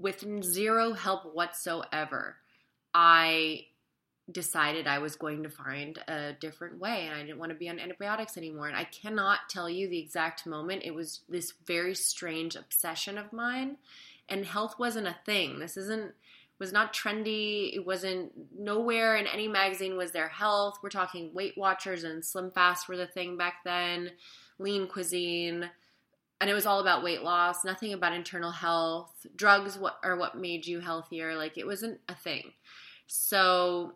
with 0.00 0.24
zero 0.42 0.92
help 0.92 1.34
whatsoever, 1.34 2.36
I 2.94 3.66
decided 4.30 4.86
I 4.86 4.98
was 4.98 5.16
going 5.16 5.42
to 5.42 5.50
find 5.50 5.98
a 6.08 6.32
different 6.32 6.78
way 6.78 7.06
and 7.06 7.14
I 7.14 7.22
didn't 7.22 7.38
want 7.38 7.50
to 7.50 7.58
be 7.58 7.68
on 7.68 7.80
antibiotics 7.80 8.36
anymore. 8.36 8.68
And 8.68 8.76
I 8.76 8.84
cannot 8.84 9.40
tell 9.48 9.68
you 9.68 9.88
the 9.88 9.98
exact 9.98 10.46
moment. 10.46 10.82
It 10.84 10.94
was 10.94 11.20
this 11.28 11.52
very 11.66 11.94
strange 11.94 12.56
obsession 12.56 13.18
of 13.18 13.32
mine. 13.32 13.76
And 14.28 14.44
health 14.44 14.76
wasn't 14.78 15.08
a 15.08 15.16
thing. 15.26 15.58
This 15.58 15.76
isn't 15.76 16.12
was 16.60 16.72
not 16.72 16.92
trendy. 16.92 17.74
It 17.74 17.86
wasn't 17.86 18.32
nowhere 18.56 19.16
in 19.16 19.26
any 19.26 19.48
magazine 19.48 19.96
was 19.96 20.12
there 20.12 20.28
health. 20.28 20.78
We're 20.82 20.90
talking 20.90 21.32
Weight 21.32 21.54
Watchers 21.56 22.04
and 22.04 22.24
Slim 22.24 22.50
Fast 22.50 22.86
were 22.86 22.98
the 22.98 23.06
thing 23.06 23.38
back 23.38 23.64
then, 23.64 24.10
lean 24.58 24.86
cuisine. 24.86 25.70
And 26.40 26.48
it 26.48 26.54
was 26.54 26.64
all 26.64 26.80
about 26.80 27.02
weight 27.02 27.22
loss, 27.22 27.64
nothing 27.64 27.92
about 27.92 28.14
internal 28.14 28.50
health. 28.50 29.26
Drugs 29.36 29.78
what 29.78 29.98
are 30.02 30.16
what 30.16 30.38
made 30.38 30.66
you 30.66 30.80
healthier. 30.80 31.36
Like 31.36 31.58
it 31.58 31.66
wasn't 31.66 32.00
a 32.08 32.14
thing. 32.14 32.52
So 33.06 33.94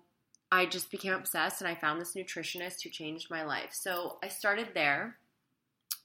I 0.52 0.66
just 0.66 0.90
became 0.90 1.14
obsessed 1.14 1.60
and 1.62 1.68
I 1.68 1.74
found 1.74 2.00
this 2.00 2.14
nutritionist 2.14 2.82
who 2.82 2.90
changed 2.90 3.30
my 3.30 3.44
life. 3.44 3.70
So 3.72 4.18
I 4.22 4.28
started 4.28 4.68
there. 4.74 5.16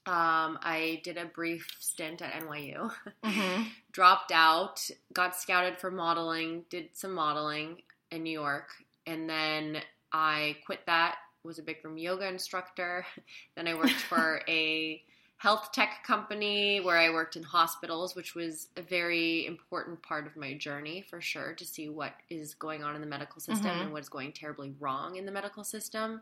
Um, 0.06 0.58
I 0.62 1.02
did 1.04 1.18
a 1.18 1.26
brief 1.26 1.68
stint 1.78 2.22
at 2.22 2.32
NYU, 2.32 2.90
Mm-hmm. 3.22 3.64
dropped 3.92 4.32
out, 4.32 4.80
got 5.12 5.36
scouted 5.36 5.78
for 5.78 5.90
modeling, 5.90 6.64
did 6.70 6.88
some 6.94 7.12
modeling 7.12 7.82
in 8.10 8.22
New 8.22 8.32
York, 8.32 8.70
and 9.06 9.28
then 9.28 9.82
I 10.12 10.56
quit 10.64 10.80
that, 10.86 11.16
was 11.44 11.58
a 11.58 11.62
Bikram 11.62 12.00
yoga 12.00 12.26
instructor. 12.26 13.04
Then 13.56 13.68
I 13.68 13.74
worked 13.74 13.90
for 13.92 14.42
a 14.48 15.02
health 15.40 15.72
tech 15.72 16.04
company 16.06 16.80
where 16.82 16.98
I 16.98 17.08
worked 17.08 17.34
in 17.34 17.42
hospitals, 17.42 18.14
which 18.14 18.34
was 18.34 18.68
a 18.76 18.82
very 18.82 19.46
important 19.46 20.02
part 20.02 20.26
of 20.26 20.36
my 20.36 20.52
journey 20.52 21.00
for 21.08 21.18
sure 21.22 21.54
to 21.54 21.64
see 21.64 21.88
what 21.88 22.12
is 22.28 22.52
going 22.52 22.82
on 22.84 22.94
in 22.94 23.00
the 23.00 23.06
medical 23.06 23.40
system 23.40 23.70
Mhm. 23.70 23.80
and 23.84 23.92
what 23.92 24.02
is 24.02 24.10
going 24.10 24.32
terribly 24.32 24.74
wrong 24.78 25.16
in 25.16 25.24
the 25.24 25.32
medical 25.32 25.64
system. 25.64 26.20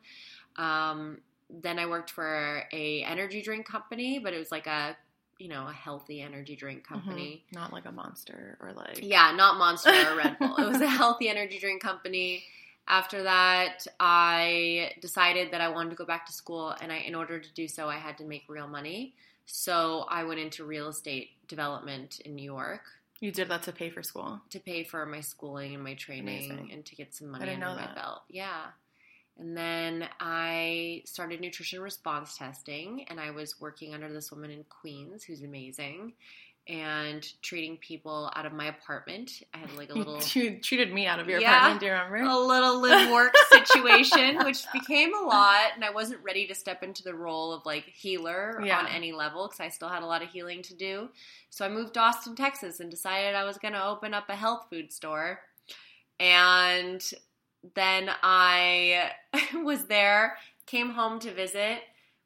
Um, 0.54 1.20
then 1.50 1.80
I 1.80 1.86
worked 1.86 2.10
for 2.12 2.62
a 2.72 3.02
energy 3.02 3.42
drink 3.42 3.66
company, 3.66 4.20
but 4.20 4.34
it 4.34 4.38
was 4.38 4.52
like 4.52 4.68
a 4.68 4.96
you 5.38 5.48
know 5.48 5.66
a 5.66 5.72
healthy 5.72 6.20
energy 6.20 6.54
drink 6.54 6.84
company. 6.84 7.44
Not 7.52 7.72
like 7.72 7.86
a 7.86 7.92
monster 7.92 8.56
or 8.60 8.72
like. 8.72 9.00
Yeah, 9.02 9.32
not 9.32 9.56
Monster 9.56 9.90
or 9.90 10.16
Red 10.16 10.38
Bull. 10.38 10.56
It 10.56 10.68
was 10.68 10.80
a 10.80 10.88
healthy 11.00 11.28
energy 11.28 11.58
drink 11.58 11.82
company. 11.82 12.44
After 12.88 13.22
that, 13.24 13.86
I 14.00 14.92
decided 15.00 15.52
that 15.52 15.60
I 15.60 15.68
wanted 15.68 15.90
to 15.90 15.96
go 15.96 16.06
back 16.06 16.24
to 16.26 16.32
school, 16.32 16.74
and 16.80 16.90
I, 16.90 16.96
in 16.98 17.14
order 17.14 17.38
to 17.38 17.52
do 17.54 17.68
so, 17.68 17.88
I 17.88 17.96
had 17.98 18.16
to 18.18 18.24
make 18.24 18.44
real 18.48 18.66
money. 18.66 19.14
So 19.44 20.06
I 20.08 20.24
went 20.24 20.40
into 20.40 20.64
real 20.64 20.88
estate 20.88 21.30
development 21.48 22.20
in 22.20 22.34
New 22.34 22.42
York 22.44 22.82
You 23.20 23.30
did 23.32 23.48
that 23.48 23.62
to 23.64 23.72
pay 23.72 23.90
for 23.90 24.02
school. 24.02 24.40
to 24.50 24.58
pay 24.60 24.84
for 24.84 25.04
my 25.06 25.20
schooling 25.20 25.74
and 25.74 25.82
my 25.84 25.94
training 25.94 26.50
Amazing. 26.50 26.70
and 26.72 26.84
to 26.86 26.94
get 26.96 27.14
some 27.14 27.28
money 27.28 27.52
under 27.54 27.66
my 27.66 27.76
that. 27.76 27.94
belt. 27.94 28.22
Yeah. 28.28 28.66
And 29.38 29.56
then 29.56 30.08
I 30.20 31.02
started 31.06 31.40
nutrition 31.40 31.80
response 31.80 32.36
testing, 32.36 33.04
and 33.08 33.20
I 33.20 33.30
was 33.30 33.60
working 33.60 33.94
under 33.94 34.12
this 34.12 34.32
woman 34.32 34.50
in 34.50 34.64
Queens 34.64 35.24
who's 35.24 35.42
amazing 35.42 36.12
and 36.68 37.26
treating 37.42 37.78
people 37.78 38.30
out 38.36 38.44
of 38.44 38.52
my 38.52 38.66
apartment. 38.66 39.42
I 39.54 39.58
had 39.58 39.72
like 39.72 39.88
a 39.90 39.94
little 39.94 40.20
You 40.34 40.58
treated 40.60 40.92
me 40.92 41.06
out 41.06 41.18
of 41.18 41.28
your 41.28 41.40
Yeah. 41.40 41.56
apartment. 41.56 41.80
Do 41.80 41.86
you 41.86 41.92
remember? 41.92 42.16
a 42.18 42.36
little 42.38 42.80
live 42.80 43.10
work 43.10 43.34
situation, 43.48 44.44
which 44.44 44.64
became 44.72 45.14
a 45.14 45.20
lot, 45.20 45.70
and 45.74 45.84
I 45.84 45.90
wasn't 45.90 46.22
ready 46.22 46.46
to 46.46 46.54
step 46.54 46.82
into 46.82 47.02
the 47.02 47.14
role 47.14 47.52
of 47.52 47.64
like 47.64 47.84
healer 47.84 48.60
Yeah. 48.62 48.80
on 48.80 48.86
any 48.86 49.12
level 49.12 49.46
because 49.48 49.60
I 49.60 49.68
still 49.68 49.88
had 49.88 50.02
a 50.02 50.06
lot 50.06 50.22
of 50.22 50.28
healing 50.28 50.60
to 50.62 50.74
do. 50.74 51.08
So 51.50 51.64
I 51.64 51.68
moved 51.70 51.94
to 51.94 52.00
Austin, 52.00 52.36
Texas, 52.36 52.80
and 52.80 52.90
decided 52.90 53.34
I 53.34 53.44
was 53.44 53.56
going 53.56 53.74
to 53.74 53.84
open 53.84 54.12
up 54.12 54.28
a 54.28 54.36
health 54.36 54.66
food 54.70 54.92
store. 54.92 55.40
And 56.20 57.02
then 57.74 58.10
I 58.22 59.12
was 59.54 59.86
there, 59.86 60.36
came 60.66 60.90
home 60.90 61.18
to 61.20 61.32
visit. 61.32 61.80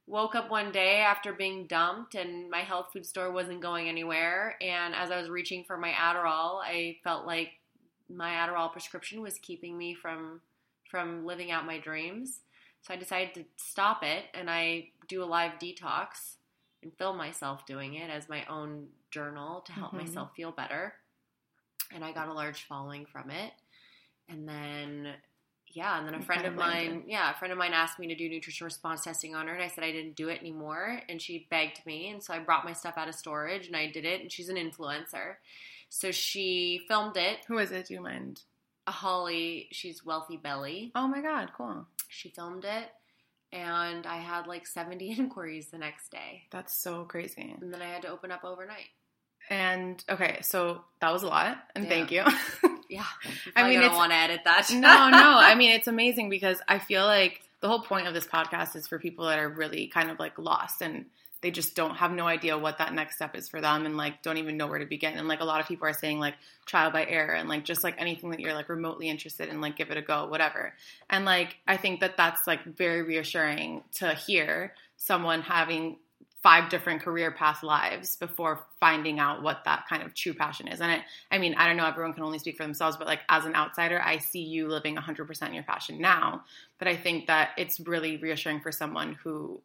Woke 0.06 0.35
up 0.35 0.50
one 0.50 0.73
day 0.73 0.97
after 1.00 1.32
being 1.32 1.66
dumped, 1.66 2.14
and 2.14 2.50
my 2.50 2.61
health 2.61 2.88
food 2.92 3.06
store 3.06 3.30
wasn't 3.30 3.61
going 3.62 3.88
anywhere. 3.88 4.56
And 4.61 4.94
as 4.94 5.11
I 5.11 5.16
was 5.16 5.30
reaching 5.30 5.64
for 5.64 5.76
my 5.76 5.92
Adderall, 5.92 6.61
I 6.62 6.99
felt 7.04 7.25
like 7.26 7.52
my 8.09 8.30
Adderall 8.30 8.73
prescription 8.73 9.23
was 9.23 9.38
keeping 9.38 9.78
me 9.78 9.94
from 9.94 10.40
from 10.90 11.25
living 11.25 11.50
out 11.50 11.64
my 11.64 11.78
dreams. 11.78 12.40
So 12.82 12.92
I 12.92 12.99
decided 12.99 13.32
to 13.35 13.44
stop 13.56 14.02
it 14.02 14.25
and 14.35 14.50
I 14.50 14.90
do 15.09 15.23
a 15.23 15.25
live 15.25 15.52
detox 15.52 16.35
and 16.82 16.92
film 16.99 17.16
myself 17.16 17.64
doing 17.64 17.94
it 17.94 18.11
as 18.11 18.28
my 18.28 18.44
own 18.44 18.88
journal 19.11 19.62
to 19.62 19.73
help 19.73 19.92
Mhm. 19.92 19.99
myself 20.00 20.35
feel 20.35 20.52
better. 20.52 20.94
And 21.92 22.04
I 22.04 22.12
got 22.12 22.28
a 22.28 22.32
large 22.35 22.64
following 22.64 23.06
from 23.06 23.30
it. 23.30 23.54
And 24.28 24.47
then 24.47 25.16
yeah, 25.72 25.98
and 25.98 26.06
then 26.06 26.14
a 26.14 26.22
friend 26.22 26.44
of 26.46 26.54
mine, 26.54 27.04
yeah, 27.06 27.30
a 27.30 27.34
friend 27.34 27.50
of 27.52 27.58
mine 27.58 27.72
asked 27.72 27.98
me 27.98 28.06
to 28.08 28.14
do 28.14 28.28
nutrition 28.28 28.64
response 28.64 29.04
testing 29.04 29.34
on 29.34 29.46
her 29.46 29.54
and 29.54 29.62
I 29.62 29.68
said 29.68 29.84
I 29.84 29.92
didn't 29.92 30.16
do 30.16 30.28
it 30.28 30.40
anymore 30.40 31.00
and 31.08 31.20
she 31.20 31.46
begged 31.50 31.84
me 31.86 32.10
and 32.10 32.22
so 32.22 32.32
I 32.34 32.38
brought 32.38 32.64
my 32.64 32.72
stuff 32.72 32.94
out 32.96 33.08
of 33.08 33.14
storage 33.14 33.66
and 33.66 33.76
I 33.76 33.90
did 33.90 34.04
it 34.04 34.20
and 34.20 34.30
she's 34.30 34.48
an 34.48 34.56
influencer. 34.56 35.34
So 35.88 36.10
she 36.10 36.82
filmed 36.88 37.16
it 37.16 37.38
Who 37.48 37.58
is 37.58 37.70
it? 37.72 37.86
Do 37.88 37.94
you 37.94 38.00
mind? 38.00 38.42
Holly, 38.88 39.68
she's 39.72 40.04
Wealthy 40.04 40.36
Belly. 40.36 40.92
Oh 40.94 41.06
my 41.06 41.20
god, 41.20 41.50
cool. 41.56 41.86
She 42.08 42.28
filmed 42.30 42.64
it, 42.64 42.88
and 43.52 44.06
I 44.06 44.16
had 44.16 44.46
like 44.46 44.66
70 44.66 45.12
inquiries 45.18 45.68
the 45.68 45.78
next 45.78 46.10
day. 46.10 46.42
That's 46.50 46.76
so 46.76 47.04
crazy. 47.04 47.54
And 47.60 47.72
then 47.72 47.80
I 47.80 47.86
had 47.86 48.02
to 48.02 48.08
open 48.08 48.30
up 48.32 48.44
overnight. 48.44 48.88
And 49.50 50.02
okay, 50.08 50.38
so 50.42 50.82
that 51.00 51.12
was 51.12 51.22
a 51.22 51.26
lot, 51.28 51.58
and 51.74 51.84
Yeah. 51.84 51.90
thank 51.90 52.10
you. 52.10 52.24
Yeah. 52.92 53.06
I 53.56 53.68
mean, 53.68 53.78
I 53.78 53.82
don't 53.82 53.96
want 53.96 54.12
to 54.12 54.16
edit 54.16 54.40
that. 54.44 54.70
no, 54.70 54.78
no. 54.78 55.38
I 55.38 55.54
mean, 55.54 55.72
it's 55.72 55.88
amazing 55.88 56.28
because 56.28 56.58
I 56.68 56.78
feel 56.78 57.04
like 57.04 57.42
the 57.61 57.68
whole 57.68 57.80
point 57.80 58.06
of 58.06 58.14
this 58.14 58.26
podcast 58.26 58.76
is 58.76 58.87
for 58.87 58.99
people 58.99 59.26
that 59.26 59.38
are 59.38 59.49
really 59.49 59.87
kind 59.87 60.11
of 60.11 60.18
like 60.18 60.38
lost 60.38 60.82
and 60.82 61.06
they 61.40 61.50
just 61.50 61.75
don't 61.75 61.96
have 61.96 62.12
no 62.12 62.26
idea 62.26 62.56
what 62.56 62.78
that 62.78 62.94
next 62.94 63.16
step 63.16 63.34
is 63.34 63.49
for 63.49 63.61
them 63.61 63.84
and 63.84 63.96
like 63.96 64.22
don't 64.22 64.37
even 64.37 64.56
know 64.56 64.66
where 64.66 64.78
to 64.78 64.84
begin. 64.84 65.14
And 65.14 65.26
like 65.26 65.40
a 65.40 65.44
lot 65.44 65.61
of 65.61 65.66
people 65.66 65.88
are 65.88 65.92
saying 65.92 66.20
like 66.20 66.34
trial 66.66 66.90
by 66.90 67.04
error 67.06 67.34
and 67.34 67.49
like 67.49 67.64
just 67.64 67.82
like 67.82 67.96
anything 67.99 68.30
that 68.30 68.40
you're 68.40 68.54
like 68.54 68.68
remotely 68.68 69.08
interested 69.08 69.49
in, 69.49 69.61
like 69.61 69.76
give 69.76 69.90
it 69.90 69.96
a 69.96 70.02
go, 70.02 70.26
whatever. 70.26 70.75
And 71.08 71.25
like 71.25 71.56
I 71.66 71.78
think 71.78 72.00
that 72.00 72.16
that's 72.16 72.46
like 72.46 72.64
very 72.64 73.02
reassuring 73.02 73.82
to 73.94 74.14
hear 74.14 74.75
someone 74.99 75.42
having 75.42 75.96
five 76.42 76.68
different 76.68 77.02
career 77.02 77.30
path 77.30 77.62
lives 77.62 78.16
before 78.16 78.66
finding 78.80 79.20
out 79.20 79.42
what 79.42 79.62
that 79.64 79.87
kind 79.88 80.02
of 80.02 80.12
true 80.12 80.34
passion 80.34 80.66
is. 80.66 80.80
And 80.80 80.90
it, 80.90 81.00
I 81.30 81.38
mean, 81.38 81.54
I 81.54 81.68
don't 81.68 81.76
know, 81.76 81.87
everyone 81.87 82.14
can 82.14 82.25
only 82.25 82.40
speak 82.40 82.56
for 82.56 82.64
themselves, 82.64 82.96
but 82.96 83.06
like 83.06 83.20
as 83.28 83.44
an 83.44 83.54
outsider, 83.54 84.00
I 84.02 84.18
see 84.18 84.42
you 84.42 84.66
living 84.66 84.96
100% 84.96 85.54
your 85.54 85.62
passion 85.62 86.00
now. 86.00 86.42
But 86.78 86.88
I 86.88 86.96
think 86.96 87.28
that 87.28 87.50
it's 87.56 87.78
really 87.80 88.16
reassuring 88.16 88.61
for 88.61 88.72
someone 88.72 89.16
who 89.22 89.61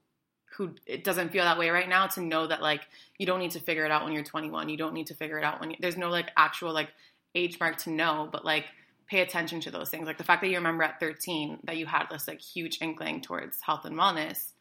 who 0.55 0.74
it 0.88 1.03
doesn't 1.03 1.29
feel 1.29 1.43
that 1.43 1.60
way 1.60 1.69
right 1.69 1.88
now 1.88 2.07
to 2.07 2.22
know 2.22 2.48
that 2.48 2.63
like 2.63 2.81
you 3.19 3.27
don't 3.27 3.39
need 3.39 3.51
to 3.51 3.60
figure 3.60 3.86
it 3.86 3.91
out 3.91 4.03
when 4.03 4.13
you're 4.13 4.24
21. 4.24 4.69
You 4.69 4.77
don't 4.77 4.93
need 4.93 5.07
to 5.07 5.13
figure 5.13 5.38
it 5.38 5.43
out 5.43 5.60
when 5.60 5.72
you, 5.72 5.77
there's 5.79 5.98
no 5.98 6.10
like 6.10 6.31
actual 6.36 6.74
like 6.74 6.89
age 7.36 7.60
mark 7.60 7.77
to 7.79 7.91
know, 7.91 8.27
but 8.31 8.43
like 8.43 8.65
pay 9.07 9.22
attention 9.22 9.62
to 9.62 9.72
those 9.72 9.89
things. 9.89 10.07
Like 10.07 10.17
the 10.17 10.24
fact 10.24 10.41
that 10.41 10.50
you 10.50 10.57
remember 10.57 10.84
at 10.84 11.00
13 11.00 11.60
that 11.65 11.77
you 11.77 11.86
had 11.86 12.07
this 12.10 12.27
like 12.27 12.41
huge 12.41 12.79
inkling 12.81 13.22
towards 13.22 13.62
health 13.62 13.86
and 13.86 13.96
wellness, 13.96 14.53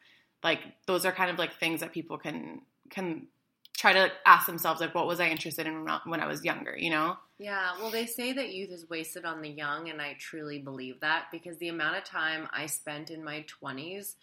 like 0.43 0.59
those 0.85 1.05
are 1.05 1.11
kind 1.11 1.29
of 1.29 1.37
like 1.37 1.53
things 1.53 1.79
that 1.81 1.91
people 1.91 2.17
can 2.17 2.61
can 2.89 3.27
try 3.75 3.93
to 3.93 4.11
ask 4.25 4.47
themselves 4.47 4.81
like 4.81 4.95
what 4.95 5.07
was 5.07 5.19
I 5.19 5.27
interested 5.29 5.67
in 5.67 5.85
when 6.05 6.19
I- 6.19 6.27
was 6.27 6.43
younger, 6.43 6.75
you 6.75 6.89
know? 6.89 7.17
Yeah, 7.39 7.73
well, 7.79 7.91
they 7.91 8.07
say 8.07 8.33
that 8.33 8.51
youth 8.53 8.71
is 8.71 8.89
wasted 8.89 9.23
on 9.23 9.41
the 9.41 9.49
young, 9.49 9.89
and 9.89 10.01
I 10.01 10.15
truly 10.19 10.57
believe 10.59 10.99
that 11.01 11.25
because 11.31 11.57
the 11.57 11.67
amount 11.67 11.97
of 11.97 12.03
time 12.03 12.47
I 12.51 12.65
spent 12.65 13.11
in 13.11 13.23
my 13.23 13.45
20s 13.47 14.15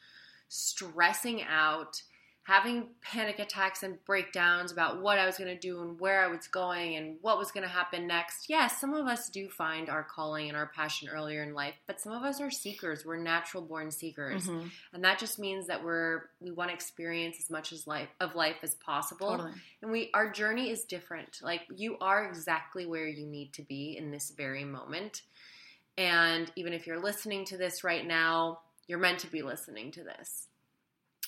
stressing 0.48 1.42
out, 1.42 2.02
having 2.46 2.88
panic 3.00 3.38
attacks 3.38 3.82
and 3.82 4.02
breakdowns 4.04 4.70
about 4.70 5.00
what 5.00 5.18
I 5.18 5.24
was 5.24 5.38
going 5.38 5.48
to 5.48 5.58
do 5.58 5.80
and 5.80 5.98
where 5.98 6.22
I 6.22 6.28
was 6.28 6.46
going 6.46 6.94
and 6.96 7.16
what 7.22 7.38
was 7.38 7.50
going 7.50 7.62
to 7.62 7.70
happen 7.72 8.06
next. 8.06 8.50
Yes, 8.50 8.78
some 8.78 8.92
of 8.92 9.06
us 9.06 9.30
do 9.30 9.48
find 9.48 9.88
our 9.88 10.02
calling 10.02 10.48
and 10.48 10.56
our 10.56 10.66
passion 10.66 11.08
earlier 11.08 11.42
in 11.42 11.54
life, 11.54 11.74
but 11.86 12.00
some 12.00 12.12
of 12.12 12.22
us 12.22 12.42
are 12.42 12.50
seekers. 12.50 13.04
We're 13.06 13.16
natural 13.16 13.62
born 13.62 13.90
seekers. 13.90 14.46
Mhm. 14.46 14.70
And 14.92 15.04
that 15.04 15.18
just 15.18 15.38
means 15.38 15.68
that 15.68 15.82
we're 15.82 16.28
we 16.40 16.50
want 16.50 16.68
to 16.68 16.74
experience 16.74 17.36
as 17.40 17.48
much 17.48 17.72
as 17.72 17.86
life 17.86 18.10
of 18.20 18.34
life 18.34 18.56
as 18.62 18.74
possible 18.74 19.30
Totally. 19.30 19.52
and 19.80 19.90
we 19.90 20.10
our 20.12 20.30
journey 20.30 20.70
is 20.70 20.84
different 20.84 21.38
like 21.42 21.62
you 21.74 21.96
are 22.00 22.26
exactly 22.28 22.84
where 22.84 23.08
you 23.08 23.26
need 23.26 23.54
to 23.54 23.62
be 23.62 23.96
in 23.96 24.10
this 24.10 24.30
very 24.30 24.64
moment 24.64 25.22
and 25.96 26.50
even 26.56 26.72
if 26.72 26.86
you're 26.86 27.00
listening 27.02 27.44
to 27.46 27.56
this 27.56 27.82
right 27.84 28.06
now 28.06 28.60
you're 28.86 28.98
meant 28.98 29.20
to 29.20 29.26
be 29.28 29.42
listening 29.42 29.90
to 29.92 30.04
this 30.04 30.48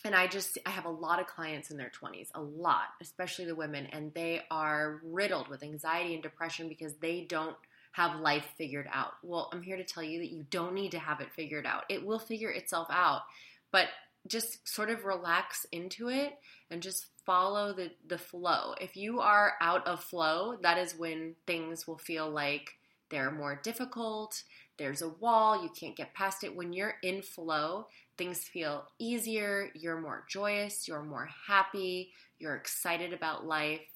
and 0.06 0.14
i 0.14 0.26
just 0.26 0.58
i 0.64 0.70
have 0.70 0.86
a 0.86 0.90
lot 0.90 1.20
of 1.20 1.26
clients 1.26 1.70
in 1.70 1.76
their 1.76 1.90
20s 1.90 2.28
a 2.34 2.40
lot 2.40 2.88
especially 3.02 3.44
the 3.44 3.54
women 3.54 3.86
and 3.92 4.12
they 4.14 4.40
are 4.50 5.00
riddled 5.04 5.48
with 5.48 5.62
anxiety 5.62 6.14
and 6.14 6.22
depression 6.22 6.68
because 6.68 6.94
they 6.96 7.26
don't 7.28 7.56
have 7.92 8.20
life 8.20 8.46
figured 8.56 8.88
out 8.92 9.12
well 9.22 9.50
i'm 9.52 9.62
here 9.62 9.76
to 9.76 9.84
tell 9.84 10.02
you 10.02 10.18
that 10.20 10.32
you 10.32 10.44
don't 10.50 10.74
need 10.74 10.90
to 10.90 10.98
have 10.98 11.20
it 11.20 11.32
figured 11.32 11.66
out 11.66 11.84
it 11.90 12.04
will 12.04 12.18
figure 12.18 12.50
itself 12.50 12.88
out 12.90 13.22
but 13.70 13.88
just 14.28 14.66
sort 14.68 14.90
of 14.90 15.04
relax 15.04 15.66
into 15.72 16.08
it 16.08 16.38
and 16.70 16.82
just 16.82 17.06
follow 17.24 17.72
the 17.72 17.90
the 18.06 18.18
flow. 18.18 18.74
If 18.80 18.96
you 18.96 19.20
are 19.20 19.54
out 19.60 19.86
of 19.86 20.02
flow, 20.02 20.56
that 20.62 20.78
is 20.78 20.96
when 20.96 21.34
things 21.46 21.86
will 21.86 21.98
feel 21.98 22.30
like 22.30 22.70
they're 23.10 23.30
more 23.30 23.60
difficult. 23.62 24.42
There's 24.78 25.02
a 25.02 25.08
wall, 25.08 25.62
you 25.62 25.70
can't 25.78 25.96
get 25.96 26.14
past 26.14 26.44
it. 26.44 26.54
When 26.54 26.72
you're 26.72 26.94
in 27.02 27.22
flow, 27.22 27.86
things 28.18 28.44
feel 28.44 28.88
easier, 28.98 29.70
you're 29.74 30.00
more 30.00 30.24
joyous, 30.28 30.88
you're 30.88 31.02
more 31.02 31.26
happy, 31.26 32.12
you're 32.38 32.56
excited 32.56 33.12
about 33.12 33.46
life. 33.46 33.86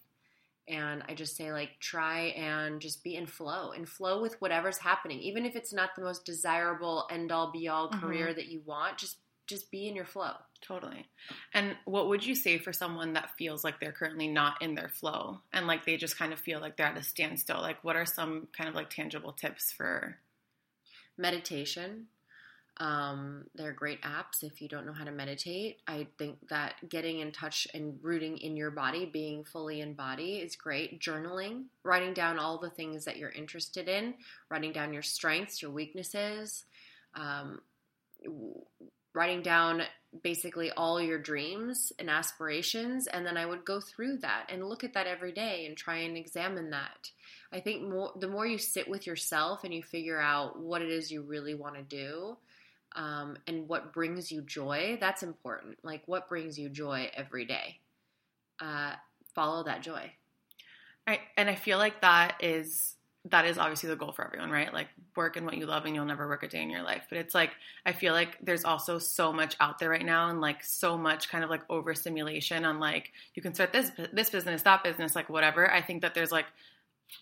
And 0.68 1.02
I 1.08 1.14
just 1.14 1.36
say, 1.36 1.52
like, 1.52 1.80
try 1.80 2.26
and 2.36 2.80
just 2.80 3.02
be 3.04 3.16
in 3.16 3.26
flow, 3.26 3.72
in 3.72 3.86
flow 3.86 4.22
with 4.22 4.40
whatever's 4.40 4.78
happening. 4.78 5.20
Even 5.20 5.44
if 5.46 5.56
it's 5.56 5.72
not 5.72 5.90
the 5.96 6.02
most 6.02 6.24
desirable 6.24 7.06
end 7.10 7.32
all 7.32 7.50
be 7.52 7.68
all 7.68 7.90
Mhm. 7.90 7.92
career 7.92 8.34
that 8.34 8.48
you 8.48 8.60
want, 8.62 8.98
just 8.98 9.20
just 9.46 9.70
be 9.72 9.88
in 9.88 9.96
your 9.96 10.06
flow. 10.06 10.34
Totally. 10.62 11.10
And 11.54 11.78
what 11.86 12.08
would 12.08 12.24
you 12.24 12.34
say 12.34 12.58
for 12.58 12.72
someone 12.72 13.14
that 13.14 13.36
feels 13.38 13.64
like 13.64 13.80
they're 13.80 13.92
currently 13.92 14.28
not 14.28 14.60
in 14.60 14.74
their 14.74 14.90
flow 14.90 15.40
and 15.52 15.66
like 15.66 15.84
they 15.86 15.96
just 15.96 16.18
kind 16.18 16.32
of 16.34 16.40
feel 16.40 16.60
like 16.60 16.76
they're 16.76 16.86
at 16.86 16.96
a 16.98 17.02
standstill? 17.02 17.60
Like, 17.60 17.82
what 17.82 17.96
are 17.96 18.04
some 18.06 18.48
kind 18.48 18.68
of 18.68 18.74
like 18.74 18.90
tangible 18.90 19.32
tips 19.32 19.72
for? 19.72 20.20
meditation 21.16 22.08
Um, 22.80 23.44
they're 23.54 23.74
great 23.74 24.00
apps 24.00 24.42
if 24.42 24.62
you 24.62 24.68
don't 24.68 24.86
know 24.86 24.94
how 24.94 25.04
to 25.04 25.12
meditate. 25.12 25.82
I 25.86 26.06
think 26.18 26.48
that 26.48 26.76
getting 26.88 27.20
in 27.20 27.30
touch 27.30 27.68
and 27.74 27.98
rooting 28.02 28.38
in 28.38 28.56
your 28.56 28.70
body, 28.70 29.04
being 29.04 29.44
fully 29.44 29.82
in 29.82 29.92
body, 29.92 30.36
is 30.36 30.56
great. 30.56 30.98
Journaling, 30.98 31.64
writing 31.84 32.14
down 32.14 32.38
all 32.38 32.58
the 32.58 32.70
things 32.70 33.04
that 33.04 33.18
you're 33.18 33.30
interested 33.30 33.86
in, 33.86 34.14
writing 34.50 34.72
down 34.72 34.94
your 34.94 35.02
strengths, 35.02 35.60
your 35.60 35.70
weaknesses, 35.70 36.64
um, 37.14 37.60
writing 39.14 39.42
down 39.42 39.82
basically 40.22 40.70
all 40.72 41.00
your 41.00 41.18
dreams 41.18 41.92
and 41.98 42.10
aspirations 42.10 43.06
and 43.06 43.24
then 43.24 43.36
I 43.36 43.46
would 43.46 43.64
go 43.64 43.80
through 43.80 44.18
that 44.18 44.46
and 44.48 44.68
look 44.68 44.82
at 44.82 44.94
that 44.94 45.06
every 45.06 45.32
day 45.32 45.66
and 45.66 45.76
try 45.76 45.98
and 45.98 46.16
examine 46.16 46.70
that. 46.70 47.10
I 47.52 47.60
think 47.60 47.88
more 47.88 48.12
the 48.18 48.28
more 48.28 48.46
you 48.46 48.58
sit 48.58 48.88
with 48.88 49.06
yourself 49.06 49.62
and 49.64 49.72
you 49.72 49.82
figure 49.82 50.20
out 50.20 50.58
what 50.58 50.82
it 50.82 50.90
is 50.90 51.10
you 51.10 51.22
really 51.22 51.54
want 51.54 51.76
to 51.76 51.82
do 51.82 52.36
um, 52.96 53.36
and 53.46 53.68
what 53.68 53.92
brings 53.92 54.32
you 54.32 54.42
joy, 54.42 54.98
that's 55.00 55.22
important. 55.22 55.78
Like 55.82 56.02
what 56.06 56.28
brings 56.28 56.58
you 56.58 56.68
joy 56.68 57.10
every 57.14 57.44
day. 57.44 57.78
Uh, 58.60 58.92
follow 59.34 59.64
that 59.64 59.82
joy. 59.82 60.12
I, 61.06 61.20
and 61.36 61.48
I 61.48 61.54
feel 61.54 61.78
like 61.78 62.00
that 62.02 62.36
is 62.40 62.94
that 63.26 63.44
is 63.44 63.58
obviously 63.58 63.90
the 63.90 63.96
goal 63.96 64.12
for 64.12 64.24
everyone, 64.24 64.50
right? 64.50 64.72
Like 64.72 64.88
work 65.14 65.36
in 65.36 65.44
what 65.44 65.56
you 65.58 65.66
love 65.66 65.84
and 65.84 65.94
you'll 65.94 66.06
never 66.06 66.26
work 66.26 66.42
a 66.42 66.48
day 66.48 66.62
in 66.62 66.70
your 66.70 66.82
life. 66.82 67.02
But 67.10 67.18
it's 67.18 67.34
like 67.34 67.50
I 67.84 67.92
feel 67.92 68.14
like 68.14 68.38
there's 68.42 68.64
also 68.64 68.98
so 68.98 69.32
much 69.32 69.56
out 69.60 69.78
there 69.78 69.90
right 69.90 70.04
now 70.04 70.30
and 70.30 70.40
like 70.40 70.64
so 70.64 70.96
much 70.96 71.28
kind 71.28 71.44
of 71.44 71.50
like 71.50 71.60
overstimulation 71.68 72.64
on 72.64 72.80
like 72.80 73.12
you 73.34 73.42
can 73.42 73.52
start 73.52 73.72
this 73.72 73.90
this 74.12 74.30
business, 74.30 74.62
that 74.62 74.82
business, 74.82 75.14
like 75.14 75.28
whatever. 75.28 75.70
I 75.70 75.82
think 75.82 76.02
that 76.02 76.14
there's 76.14 76.32
like 76.32 76.46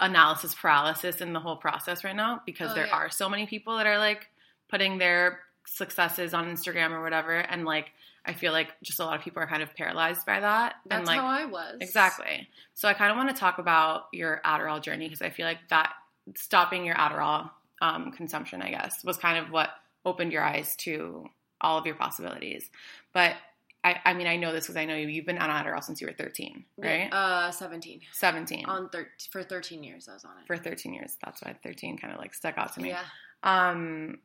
analysis 0.00 0.54
paralysis 0.54 1.20
in 1.20 1.32
the 1.32 1.40
whole 1.40 1.56
process 1.56 2.04
right 2.04 2.16
now 2.16 2.42
because 2.46 2.70
oh, 2.70 2.74
there 2.74 2.86
yeah. 2.86 2.94
are 2.94 3.10
so 3.10 3.28
many 3.28 3.46
people 3.46 3.76
that 3.76 3.86
are 3.86 3.98
like 3.98 4.28
putting 4.68 4.98
their 4.98 5.40
successes 5.74 6.34
on 6.34 6.46
Instagram 6.46 6.90
or 6.90 7.02
whatever 7.02 7.34
and 7.34 7.64
like 7.64 7.92
I 8.28 8.34
feel 8.34 8.52
like 8.52 8.68
just 8.82 9.00
a 9.00 9.04
lot 9.04 9.16
of 9.16 9.24
people 9.24 9.42
are 9.42 9.46
kind 9.46 9.62
of 9.62 9.74
paralyzed 9.74 10.26
by 10.26 10.40
that. 10.40 10.74
That's 10.86 10.98
and 10.98 11.06
like, 11.06 11.18
how 11.18 11.26
I 11.26 11.46
was. 11.46 11.78
Exactly. 11.80 12.46
So 12.74 12.86
I 12.86 12.92
kind 12.92 13.10
of 13.10 13.16
want 13.16 13.30
to 13.30 13.34
talk 13.34 13.58
about 13.58 14.08
your 14.12 14.42
Adderall 14.44 14.82
journey 14.82 15.06
because 15.06 15.22
I 15.22 15.30
feel 15.30 15.46
like 15.46 15.60
that 15.70 15.94
stopping 16.36 16.84
your 16.84 16.96
Adderall 16.96 17.48
um, 17.80 18.12
consumption, 18.12 18.60
I 18.60 18.70
guess, 18.70 19.02
was 19.02 19.16
kind 19.16 19.38
of 19.38 19.50
what 19.50 19.70
opened 20.04 20.32
your 20.32 20.42
eyes 20.42 20.76
to 20.76 21.26
all 21.60 21.78
of 21.78 21.86
your 21.86 21.94
possibilities. 21.94 22.68
But 23.14 23.34
I, 23.82 23.96
I 24.04 24.14
mean, 24.14 24.26
I 24.26 24.36
know 24.36 24.52
this 24.52 24.64
because 24.64 24.76
I 24.76 24.84
know 24.84 24.94
you. 24.94 25.08
You've 25.08 25.24
been 25.24 25.38
on 25.38 25.48
Adderall 25.48 25.82
since 25.82 26.00
you 26.00 26.06
were 26.06 26.12
13, 26.12 26.64
right? 26.76 27.08
Uh, 27.12 27.50
17. 27.50 28.00
17. 28.12 28.66
On 28.66 28.88
thir- 28.90 29.08
for 29.30 29.42
13 29.42 29.82
years, 29.82 30.08
I 30.08 30.14
was 30.14 30.24
on 30.24 30.32
it. 30.32 30.46
For 30.46 30.56
13 30.56 30.92
years, 30.92 31.16
that's 31.24 31.42
why 31.42 31.54
13 31.62 31.96
kind 31.96 32.12
of 32.12 32.18
like 32.18 32.34
stuck 32.34 32.58
out 32.58 32.74
to 32.74 32.80
me. 32.80 32.90
Yeah. 32.90 33.04
Um, 33.42 34.18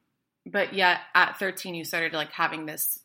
but 0.45 0.73
yet 0.73 0.99
at 1.15 1.39
13, 1.39 1.75
you 1.75 1.85
started 1.85 2.13
like 2.13 2.31
having 2.31 2.65
this 2.65 2.99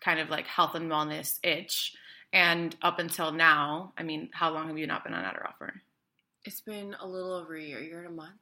kind 0.00 0.20
of 0.20 0.30
like 0.30 0.46
health 0.46 0.74
and 0.74 0.90
wellness 0.90 1.38
itch. 1.42 1.94
And 2.32 2.74
up 2.82 2.98
until 2.98 3.32
now, 3.32 3.92
I 3.96 4.02
mean, 4.02 4.30
how 4.32 4.50
long 4.52 4.68
have 4.68 4.78
you 4.78 4.86
not 4.86 5.04
been 5.04 5.14
on 5.14 5.24
Adderall 5.24 5.56
for? 5.58 5.72
It's 6.44 6.60
been 6.60 6.94
a 7.00 7.06
little 7.06 7.32
over 7.32 7.56
a 7.56 7.62
year, 7.62 7.78
a 7.78 7.84
year 7.84 7.98
and 7.98 8.08
a 8.08 8.12
month. 8.12 8.40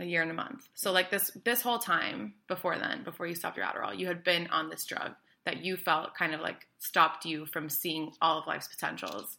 A 0.00 0.04
year 0.04 0.22
and 0.22 0.30
a 0.30 0.34
month. 0.34 0.68
So 0.74 0.92
like 0.92 1.10
this 1.10 1.32
this 1.44 1.60
whole 1.60 1.80
time 1.80 2.34
before 2.46 2.78
then, 2.78 3.02
before 3.02 3.26
you 3.26 3.34
stopped 3.34 3.56
your 3.56 3.66
Adderall, 3.66 3.98
you 3.98 4.06
had 4.06 4.22
been 4.22 4.46
on 4.48 4.68
this 4.68 4.84
drug 4.84 5.12
that 5.44 5.64
you 5.64 5.76
felt 5.76 6.14
kind 6.14 6.34
of 6.34 6.40
like 6.40 6.68
stopped 6.78 7.24
you 7.24 7.46
from 7.46 7.68
seeing 7.68 8.12
all 8.22 8.38
of 8.38 8.46
life's 8.46 8.68
potentials. 8.68 9.38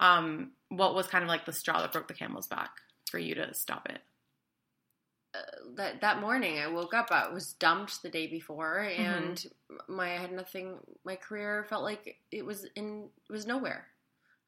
Um, 0.00 0.52
what 0.68 0.94
was 0.94 1.06
kind 1.06 1.22
of 1.22 1.28
like 1.28 1.44
the 1.44 1.52
straw 1.52 1.80
that 1.80 1.92
broke 1.92 2.08
the 2.08 2.14
camel's 2.14 2.48
back 2.48 2.70
for 3.08 3.18
you 3.18 3.36
to 3.36 3.54
stop 3.54 3.88
it? 3.88 4.00
Uh, 5.32 5.38
that 5.76 6.00
that 6.00 6.20
morning 6.20 6.58
I 6.58 6.66
woke 6.66 6.92
up 6.92 7.12
I 7.12 7.28
was 7.28 7.52
dumped 7.52 8.02
the 8.02 8.08
day 8.08 8.26
before 8.26 8.84
mm-hmm. 8.84 9.02
and 9.02 9.36
mm-hmm. 9.36 9.94
my 9.94 10.14
I 10.14 10.16
had 10.16 10.32
nothing 10.32 10.74
my 11.04 11.14
career 11.14 11.64
felt 11.68 11.84
like 11.84 12.16
it 12.32 12.44
was 12.44 12.66
in 12.74 13.08
it 13.28 13.32
was 13.32 13.46
nowhere. 13.46 13.86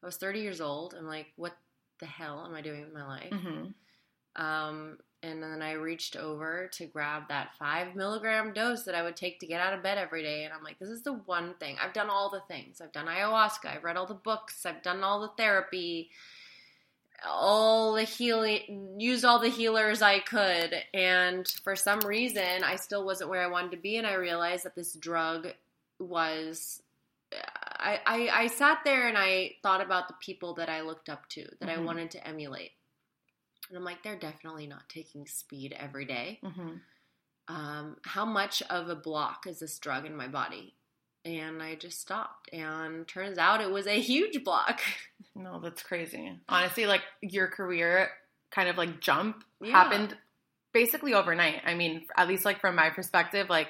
I 0.01 0.05
was 0.05 0.17
30 0.17 0.41
years 0.41 0.59
old. 0.59 0.93
I'm 0.97 1.07
like 1.07 1.27
what 1.37 1.55
the 1.99 2.05
hell 2.05 2.45
am 2.45 2.53
I 2.53 2.61
doing 2.61 2.81
with 2.81 2.93
my 2.93 3.07
life? 3.07 3.31
Mm-hmm. 3.31 4.43
Um, 4.43 4.97
and 5.23 5.41
then 5.41 5.61
I 5.61 5.71
reached 5.73 6.17
over 6.17 6.69
to 6.73 6.85
grab 6.85 7.29
that 7.29 7.55
five 7.57 7.95
milligram 7.95 8.51
dose 8.51 8.83
that 8.83 8.93
I 8.93 9.03
would 9.03 9.15
take 9.15 9.39
to 9.39 9.47
get 9.47 9.61
out 9.61 9.73
of 9.73 9.81
bed 9.81 9.97
every 9.97 10.21
day. 10.21 10.43
And 10.43 10.53
I'm 10.53 10.63
like, 10.63 10.79
this 10.79 10.89
is 10.89 11.03
the 11.03 11.13
one 11.13 11.53
thing. 11.61 11.77
I've 11.81 11.93
done 11.93 12.09
all 12.09 12.29
the 12.29 12.41
things. 12.53 12.81
I've 12.81 12.91
done 12.91 13.07
ayahuasca. 13.07 13.77
I've 13.77 13.85
read 13.85 13.95
all 13.95 14.05
the 14.05 14.15
books. 14.15 14.65
I've 14.65 14.81
done 14.81 15.01
all 15.01 15.21
the 15.21 15.31
therapy 15.37 16.09
all 17.25 17.93
the 17.93 18.03
healing 18.03 18.95
used 18.97 19.25
all 19.25 19.39
the 19.39 19.49
healers 19.49 20.01
I 20.01 20.19
could 20.19 20.75
and 20.93 21.47
for 21.63 21.75
some 21.75 21.99
reason 22.01 22.63
I 22.63 22.75
still 22.75 23.05
wasn't 23.05 23.29
where 23.29 23.41
I 23.41 23.47
wanted 23.47 23.71
to 23.71 23.77
be 23.77 23.97
and 23.97 24.07
I 24.07 24.13
realized 24.13 24.65
that 24.65 24.75
this 24.75 24.93
drug 24.93 25.47
was 25.99 26.81
I, 27.79 27.99
I, 28.05 28.29
I 28.33 28.47
sat 28.47 28.79
there 28.85 29.07
and 29.07 29.17
I 29.17 29.53
thought 29.63 29.81
about 29.81 30.07
the 30.07 30.15
people 30.19 30.55
that 30.55 30.69
I 30.69 30.81
looked 30.81 31.09
up 31.09 31.27
to 31.29 31.43
that 31.59 31.69
mm-hmm. 31.69 31.81
I 31.81 31.83
wanted 31.83 32.11
to 32.11 32.27
emulate 32.27 32.71
and 33.69 33.77
I'm 33.77 33.83
like 33.83 34.03
they're 34.03 34.15
definitely 34.17 34.67
not 34.67 34.87
taking 34.89 35.25
speed 35.25 35.75
every 35.77 36.05
day. 36.05 36.39
Mm-hmm. 36.43 36.75
Um, 37.47 37.97
how 38.03 38.23
much 38.23 38.61
of 38.69 38.87
a 38.87 38.95
block 38.95 39.47
is 39.47 39.59
this 39.59 39.79
drug 39.79 40.05
in 40.05 40.15
my 40.15 40.27
body 40.27 40.75
and 41.25 41.61
I 41.61 41.75
just 41.75 41.99
stopped. 42.01 42.49
And 42.53 43.07
turns 43.07 43.37
out 43.37 43.61
it 43.61 43.71
was 43.71 43.87
a 43.87 43.99
huge 43.99 44.43
block. 44.43 44.81
No, 45.35 45.59
that's 45.59 45.81
crazy. 45.81 46.31
Honestly, 46.47 46.85
like 46.85 47.01
your 47.21 47.47
career 47.47 48.09
kind 48.51 48.69
of 48.69 48.77
like 48.77 48.99
jump 48.99 49.43
yeah. 49.59 49.71
happened 49.71 50.15
basically 50.73 51.15
overnight. 51.15 51.61
I 51.65 51.73
mean, 51.73 52.05
at 52.15 52.27
least 52.27 52.45
like 52.45 52.61
from 52.61 52.75
my 52.75 52.91
perspective, 52.91 53.49
like 53.49 53.69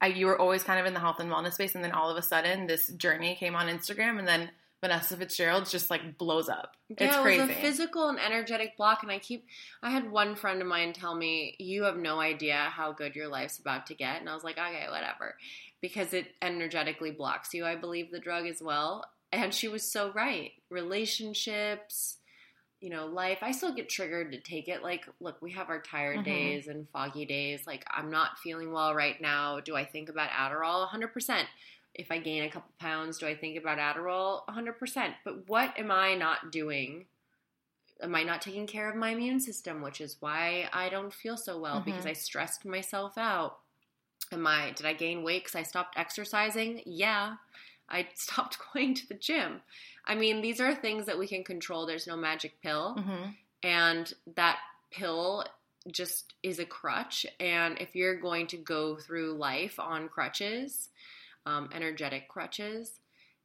I, 0.00 0.08
you 0.08 0.26
were 0.26 0.38
always 0.38 0.62
kind 0.62 0.80
of 0.80 0.86
in 0.86 0.94
the 0.94 1.00
health 1.00 1.20
and 1.20 1.30
wellness 1.30 1.54
space, 1.54 1.74
and 1.74 1.84
then 1.84 1.92
all 1.92 2.10
of 2.10 2.16
a 2.16 2.22
sudden, 2.22 2.66
this 2.66 2.88
journey 2.88 3.34
came 3.34 3.54
on 3.54 3.66
Instagram, 3.66 4.18
and 4.18 4.26
then 4.26 4.50
Vanessa 4.82 5.16
Fitzgerald 5.16 5.68
just 5.68 5.90
like 5.90 6.18
blows 6.18 6.48
up. 6.48 6.76
It's 6.90 7.00
yeah, 7.00 7.26
it 7.26 7.40
was 7.40 7.50
a 7.50 7.54
physical 7.54 8.08
and 8.08 8.18
energetic 8.20 8.76
block, 8.76 9.02
and 9.02 9.10
I 9.10 9.18
keep. 9.18 9.46
I 9.82 9.90
had 9.90 10.10
one 10.10 10.36
friend 10.36 10.60
of 10.60 10.68
mine 10.68 10.92
tell 10.92 11.14
me, 11.14 11.56
"You 11.58 11.84
have 11.84 11.96
no 11.96 12.20
idea 12.20 12.56
how 12.56 12.92
good 12.92 13.16
your 13.16 13.28
life's 13.28 13.58
about 13.58 13.86
to 13.86 13.94
get," 13.94 14.20
and 14.20 14.28
I 14.28 14.34
was 14.34 14.44
like, 14.44 14.58
"Okay, 14.58 14.86
whatever." 14.90 15.36
Because 15.86 16.12
it 16.12 16.26
energetically 16.42 17.12
blocks 17.12 17.54
you. 17.54 17.64
I 17.64 17.76
believe 17.76 18.10
the 18.10 18.18
drug 18.18 18.44
as 18.44 18.60
well. 18.60 19.04
And 19.30 19.54
she 19.54 19.68
was 19.68 19.84
so 19.84 20.10
right. 20.10 20.50
Relationships, 20.68 22.16
you 22.80 22.90
know, 22.90 23.06
life. 23.06 23.38
I 23.40 23.52
still 23.52 23.72
get 23.72 23.88
triggered 23.88 24.32
to 24.32 24.40
take 24.40 24.66
it. 24.66 24.82
Like, 24.82 25.04
look, 25.20 25.40
we 25.40 25.52
have 25.52 25.68
our 25.68 25.80
tired 25.80 26.18
mm-hmm. 26.18 26.24
days 26.24 26.66
and 26.66 26.88
foggy 26.92 27.24
days. 27.24 27.68
Like, 27.68 27.84
I'm 27.88 28.10
not 28.10 28.36
feeling 28.42 28.72
well 28.72 28.96
right 28.96 29.20
now. 29.20 29.60
Do 29.60 29.76
I 29.76 29.84
think 29.84 30.08
about 30.08 30.30
Adderall? 30.30 30.88
100%. 30.88 31.42
If 31.94 32.10
I 32.10 32.18
gain 32.18 32.42
a 32.42 32.50
couple 32.50 32.72
pounds, 32.80 33.18
do 33.18 33.28
I 33.28 33.36
think 33.36 33.56
about 33.56 33.78
Adderall? 33.78 34.40
100%. 34.48 35.14
But 35.24 35.48
what 35.48 35.78
am 35.78 35.92
I 35.92 36.16
not 36.16 36.50
doing? 36.50 37.06
Am 38.02 38.16
I 38.16 38.24
not 38.24 38.42
taking 38.42 38.66
care 38.66 38.90
of 38.90 38.96
my 38.96 39.10
immune 39.10 39.38
system, 39.38 39.82
which 39.82 40.00
is 40.00 40.16
why 40.18 40.68
I 40.72 40.88
don't 40.88 41.14
feel 41.14 41.36
so 41.36 41.60
well 41.60 41.76
mm-hmm. 41.76 41.92
because 41.92 42.06
I 42.06 42.12
stressed 42.12 42.64
myself 42.64 43.16
out? 43.16 43.58
Am 44.32 44.46
I 44.46 44.72
did 44.72 44.86
I 44.86 44.92
gain 44.92 45.22
weight 45.22 45.44
because 45.44 45.56
I 45.56 45.62
stopped 45.62 45.98
exercising? 45.98 46.82
Yeah. 46.84 47.36
I 47.88 48.08
stopped 48.14 48.58
going 48.72 48.94
to 48.94 49.08
the 49.08 49.14
gym. 49.14 49.60
I 50.04 50.14
mean, 50.14 50.40
these 50.40 50.60
are 50.60 50.74
things 50.74 51.06
that 51.06 51.18
we 51.18 51.26
can 51.26 51.44
control. 51.44 51.86
There's 51.86 52.06
no 52.06 52.16
magic 52.16 52.60
pill. 52.62 52.96
Mm-hmm. 52.98 53.30
And 53.62 54.12
that 54.36 54.58
pill 54.90 55.44
just 55.90 56.34
is 56.42 56.58
a 56.58 56.64
crutch. 56.64 57.26
And 57.40 57.78
if 57.80 57.94
you're 57.94 58.20
going 58.20 58.46
to 58.48 58.56
go 58.56 58.96
through 58.96 59.34
life 59.34 59.78
on 59.78 60.08
crutches, 60.08 60.88
um, 61.44 61.70
energetic 61.74 62.28
crutches, 62.28 62.98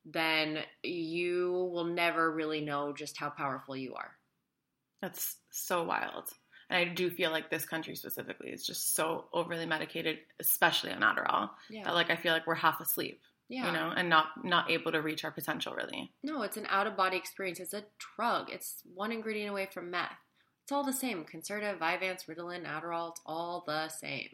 then 0.06 0.60
you 0.84 1.70
will 1.72 1.84
never 1.84 2.32
really 2.32 2.62
know 2.62 2.94
just 2.94 3.18
how 3.18 3.30
powerful 3.30 3.76
you 3.76 3.94
are. 3.94 4.12
That's 5.02 5.38
so 5.50 5.84
wild. 5.84 6.30
And 6.72 6.80
I 6.80 6.86
do 6.86 7.10
feel 7.10 7.32
like 7.32 7.50
this 7.50 7.66
country 7.66 7.96
specifically 7.96 8.50
is 8.50 8.66
just 8.66 8.96
so 8.96 9.26
overly 9.34 9.66
medicated, 9.66 10.20
especially 10.40 10.94
on 10.94 11.02
Adderall, 11.02 11.50
yeah. 11.70 11.84
that 11.84 11.94
like 11.94 12.10
I 12.10 12.16
feel 12.16 12.32
like 12.32 12.48
we're 12.48 12.56
half 12.56 12.80
asleep. 12.80 13.20
Yeah. 13.50 13.68
You 13.68 13.74
know, 13.74 13.92
and 13.94 14.08
not 14.08 14.46
not 14.46 14.72
able 14.72 14.94
to 14.94 15.02
reach 15.02 15.26
our 15.26 15.32
potential 15.32 15.74
really. 15.76 16.10
No, 16.24 16.44
it's 16.44 16.56
an 16.56 16.66
out 16.70 16.88
of 16.88 16.96
body 16.96 17.18
experience. 17.18 17.60
It's 17.60 17.74
a 17.74 17.84
drug. 18.16 18.50
It's 18.50 18.82
one 18.96 19.12
ingredient 19.12 19.50
away 19.50 19.68
from 19.70 19.92
meth. 19.92 20.16
It's 20.64 20.72
all 20.72 20.86
the 20.86 20.94
same. 20.94 21.26
Concerta, 21.26 21.78
Vyvanse, 21.78 22.26
Ritalin, 22.28 22.66
Adderall, 22.66 23.10
it's 23.12 23.22
all 23.26 23.66
the 23.68 23.90
same. 23.90 24.30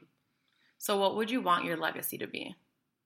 So 0.77 0.99
what 0.99 1.15
would 1.15 1.31
you 1.31 1.41
want 1.41 1.65
your 1.65 1.77
legacy 1.77 2.19
to 2.19 2.27
be? 2.27 2.55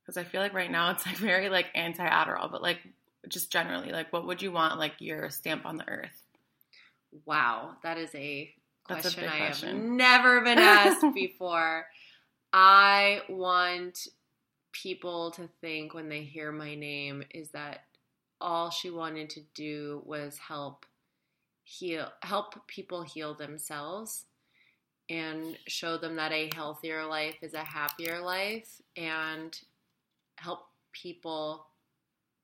Because 0.04 0.18
I 0.18 0.26
feel 0.26 0.42
like 0.42 0.54
right 0.54 0.70
now 0.70 0.92
it's 0.92 1.06
like 1.06 1.16
very 1.16 1.48
like 1.48 1.68
anti 1.74 2.06
Adderall, 2.06 2.52
but 2.52 2.62
like 2.62 2.80
just 3.30 3.50
generally, 3.50 3.94
like 3.94 4.12
what 4.12 4.28
would 4.28 4.42
you 4.42 4.52
want 4.52 4.78
like 4.78 4.96
your 5.00 5.30
stamp 5.30 5.66
on 5.66 5.78
the 5.78 5.88
earth? 5.88 6.22
Wow, 7.26 7.78
that 7.84 7.98
is 7.98 8.14
a 8.16 8.54
question 9.00 9.26
I 9.28 9.38
question. 9.38 9.70
have 9.70 9.78
never 9.78 10.42
been 10.42 10.60
asked 10.60 11.06
before. 11.14 11.86
I 12.54 13.22
want 13.30 14.08
people 14.72 15.32
to 15.32 15.50
think 15.62 15.94
when 15.94 16.10
they 16.10 16.24
hear 16.24 16.52
my 16.52 16.76
name 16.76 17.24
is 17.32 17.50
that 17.52 17.84
all 18.40 18.70
she 18.70 18.90
wanted 18.90 19.30
to 19.32 19.42
do 19.54 20.02
was 20.06 20.38
help 20.38 20.86
heal 21.64 22.08
help 22.24 22.68
people 22.68 23.04
heal 23.04 23.34
themselves 23.34 24.26
and 25.10 25.58
show 25.68 25.98
them 25.98 26.16
that 26.16 26.32
a 26.32 26.50
healthier 26.56 27.06
life 27.06 27.36
is 27.42 27.54
a 27.54 27.64
happier 27.64 28.20
life 28.22 28.82
and 28.96 29.60
help 30.38 30.62
people 30.92 31.68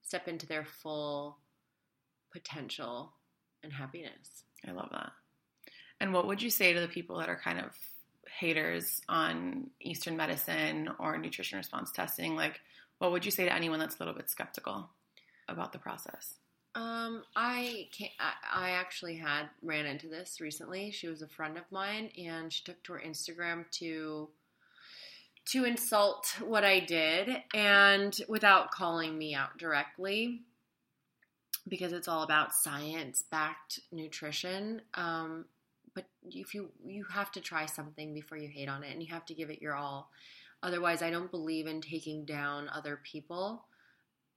step 0.02 0.28
into 0.28 0.46
their 0.46 0.64
full 0.64 1.38
potential 2.30 3.12
and 3.62 3.72
happiness. 3.72 4.44
I 4.66 4.72
love 4.72 4.88
that. 4.92 5.12
And 6.00 6.12
what 6.12 6.26
would 6.26 6.42
you 6.42 6.50
say 6.50 6.72
to 6.72 6.80
the 6.80 6.88
people 6.88 7.18
that 7.18 7.28
are 7.28 7.40
kind 7.42 7.58
of 7.58 7.72
haters 8.38 9.00
on 9.08 9.70
Eastern 9.80 10.16
medicine 10.16 10.88
or 10.98 11.18
nutrition 11.18 11.58
response 11.58 11.90
testing? 11.90 12.36
Like, 12.36 12.60
what 12.98 13.12
would 13.12 13.24
you 13.24 13.30
say 13.30 13.44
to 13.44 13.52
anyone 13.52 13.78
that's 13.78 13.96
a 13.96 13.98
little 13.98 14.14
bit 14.14 14.30
skeptical 14.30 14.90
about 15.48 15.72
the 15.72 15.78
process? 15.78 16.34
Um, 16.74 17.24
I 17.34 17.88
can't, 17.96 18.12
I, 18.20 18.66
I 18.66 18.70
actually 18.70 19.16
had 19.16 19.48
ran 19.62 19.86
into 19.86 20.06
this 20.08 20.40
recently. 20.40 20.90
She 20.90 21.08
was 21.08 21.22
a 21.22 21.28
friend 21.28 21.56
of 21.56 21.64
mine, 21.72 22.10
and 22.16 22.52
she 22.52 22.62
took 22.62 22.82
to 22.84 22.92
her 22.94 23.02
Instagram 23.04 23.64
to 23.72 24.28
to 25.46 25.64
insult 25.64 26.34
what 26.44 26.62
I 26.62 26.78
did, 26.78 27.42
and 27.54 28.14
without 28.28 28.70
calling 28.70 29.16
me 29.16 29.34
out 29.34 29.56
directly, 29.56 30.42
because 31.66 31.94
it's 31.94 32.06
all 32.06 32.22
about 32.22 32.54
science 32.54 33.24
backed 33.30 33.80
nutrition. 33.90 34.82
Um, 34.92 35.46
if 36.34 36.54
you 36.54 36.70
you 36.84 37.04
have 37.12 37.32
to 37.32 37.40
try 37.40 37.66
something 37.66 38.14
before 38.14 38.38
you 38.38 38.48
hate 38.48 38.68
on 38.68 38.84
it, 38.84 38.92
and 38.92 39.02
you 39.02 39.08
have 39.12 39.26
to 39.26 39.34
give 39.34 39.50
it 39.50 39.62
your 39.62 39.74
all. 39.74 40.10
Otherwise, 40.62 41.02
I 41.02 41.10
don't 41.10 41.30
believe 41.30 41.66
in 41.66 41.80
taking 41.80 42.24
down 42.24 42.68
other 42.68 43.00
people 43.04 43.64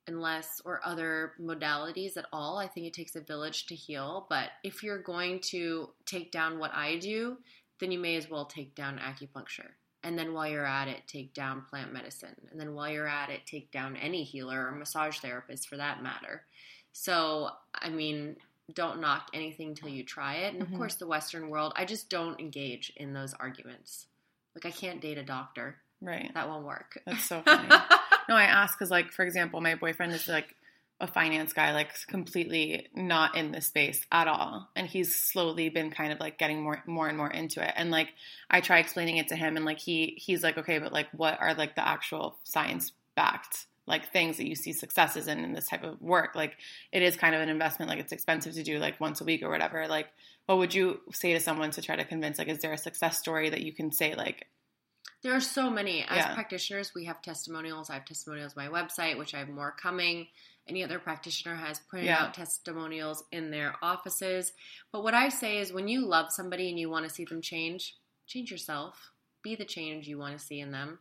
unless 0.08 0.62
or 0.66 0.82
other 0.84 1.34
modalities 1.40 2.18
at 2.18 2.26
all. 2.32 2.58
I 2.58 2.68
think 2.68 2.88
it 2.88 2.94
takes 2.94 3.16
a 3.16 3.22
village 3.22 3.66
to 3.68 3.76
heal. 3.76 4.26
But 4.30 4.50
if 4.64 4.84
you're 4.84 5.02
going 5.02 5.40
to 5.52 5.90
take 6.06 6.32
down 6.32 6.60
what 6.60 6.74
I 6.74 6.98
do, 6.98 7.38
then 7.80 7.92
you 7.92 8.00
may 8.00 8.16
as 8.16 8.30
well 8.30 8.46
take 8.46 8.76
down 8.76 9.00
acupuncture. 9.00 9.70
And 10.04 10.18
then 10.18 10.34
while 10.34 10.48
you're 10.48 10.66
at 10.66 10.88
it, 10.88 11.02
take 11.08 11.34
down 11.34 11.66
plant 11.70 11.94
medicine. 11.94 12.36
And 12.52 12.60
then 12.60 12.74
while 12.74 12.90
you're 12.90 13.08
at 13.08 13.30
it, 13.30 13.46
take 13.46 13.72
down 13.72 13.96
any 13.96 14.24
healer 14.24 14.68
or 14.68 14.72
massage 14.72 15.20
therapist 15.20 15.68
for 15.68 15.78
that 15.78 16.02
matter. 16.02 16.44
So, 16.92 17.50
I 17.74 17.90
mean, 17.90 18.36
don't 18.74 19.02
knock 19.02 19.30
anything 19.34 19.76
till 19.76 19.90
you 19.90 20.04
try 20.04 20.36
it. 20.36 20.54
And 20.54 20.62
of 20.62 20.70
mm-hmm. 20.70 20.78
course, 20.78 20.96
the 20.96 21.08
Western 21.08 21.50
world, 21.50 21.74
I 21.76 21.86
just 21.86 22.10
don't 22.10 22.40
engage 22.40 22.92
in 22.96 23.14
those 23.14 23.34
arguments. 23.34 24.08
Like, 24.56 24.66
I 24.66 24.72
can't 24.72 25.02
date 25.02 25.18
a 25.18 25.24
doctor. 25.24 25.78
Right. 26.02 26.32
That 26.34 26.50
won't 26.50 26.66
work. 26.66 27.00
That's 27.06 27.24
so 27.24 27.42
funny. 27.42 27.68
no, 28.30 28.36
I 28.36 28.44
ask 28.44 28.78
because, 28.78 28.92
like, 28.92 29.12
for 29.12 29.24
example, 29.24 29.62
my 29.62 29.76
boyfriend 29.76 30.14
is 30.14 30.28
like 30.28 30.56
a 31.00 31.08
finance 31.08 31.54
guy, 31.54 31.74
like 31.74 31.90
completely 32.08 32.88
not 32.96 33.36
in 33.36 33.52
this 33.52 33.68
space 33.68 34.06
at 34.12 34.28
all, 34.28 34.70
and 34.76 34.88
he's 34.88 35.16
slowly 35.16 35.70
been 35.70 35.90
kind 35.90 36.14
of 36.14 36.20
like 36.20 36.38
getting 36.38 36.62
more, 36.62 36.84
more 36.86 37.08
and 37.08 37.18
more 37.18 37.30
into 37.30 37.64
it. 37.64 37.74
And 37.76 37.90
like, 37.90 38.10
I 38.50 38.62
try 38.62 38.80
explaining 38.80 39.18
it 39.18 39.30
to 39.30 39.36
him, 39.36 39.58
and 39.58 39.66
like 39.66 39.80
he 39.80 40.16
he's 40.18 40.44
like, 40.44 40.58
okay, 40.58 40.80
but 40.80 40.94
like, 40.94 41.08
what 41.12 41.40
are 41.42 41.54
like 41.56 41.76
the 41.76 41.88
actual 41.88 42.38
science 42.44 42.92
backed 43.16 43.66
like 43.88 44.12
things 44.12 44.38
that 44.38 44.48
you 44.48 44.56
see 44.56 44.74
successes 44.74 45.28
in 45.28 45.44
in 45.44 45.54
this 45.54 45.68
type 45.68 45.84
of 45.84 46.02
work? 46.02 46.36
Like, 46.36 46.58
it 46.92 47.02
is 47.02 47.16
kind 47.16 47.36
of 47.36 47.42
an 47.42 47.50
investment. 47.50 47.90
Like, 47.90 48.00
it's 48.00 48.12
expensive 48.12 48.54
to 48.54 48.64
do 48.64 48.80
like 48.80 49.00
once 49.00 49.22
a 49.22 49.24
week 49.24 49.44
or 49.44 49.50
whatever. 49.50 49.88
Like, 49.88 50.08
what 50.46 50.58
would 50.58 50.74
you 50.74 51.02
say 51.12 51.34
to 51.34 51.40
someone 51.40 51.72
to 51.72 51.82
try 51.82 51.96
to 51.96 52.06
convince? 52.06 52.38
Like, 52.38 52.48
is 52.48 52.60
there 52.60 52.74
a 52.74 52.78
success 52.78 53.18
story 53.18 53.50
that 53.50 53.62
you 53.62 53.74
can 53.74 53.92
say 53.92 54.16
like? 54.16 54.48
There 55.24 55.34
are 55.36 55.42
so 55.42 55.70
many. 55.70 56.04
As 56.04 56.18
yeah. 56.18 56.34
practitioners, 56.34 56.94
we 56.96 57.06
have 57.06 57.22
testimonials. 57.22 57.90
I 57.90 57.94
have 57.94 58.06
testimonials 58.06 58.54
on 58.58 58.72
my 58.72 58.82
website, 58.82 59.18
which 59.18 59.36
I 59.36 59.40
have 59.40 59.50
more 59.50 59.72
coming. 59.72 60.28
Any 60.68 60.84
other 60.84 61.00
practitioner 61.00 61.56
has 61.56 61.80
printed 61.80 62.08
yeah. 62.08 62.24
out 62.24 62.34
testimonials 62.34 63.24
in 63.32 63.52
their 63.52 63.76
offices. 63.82 64.54
But 64.92 65.04
what 65.04 65.14
I 65.14 65.30
say 65.30 65.60
is 65.60 65.74
when 65.74 65.88
you 65.88 66.06
love 66.06 66.32
somebody 66.32 66.70
and 66.70 66.80
you 66.80 66.90
want 66.90 67.08
to 67.08 67.14
see 67.14 67.26
them 67.26 67.42
change, 67.42 67.96
change 68.26 68.52
yourself. 68.52 69.12
Be 69.44 69.56
the 69.56 69.66
change 69.66 70.08
you 70.08 70.18
want 70.18 70.38
to 70.38 70.44
see 70.44 70.60
in 70.60 70.72
them. 70.72 71.00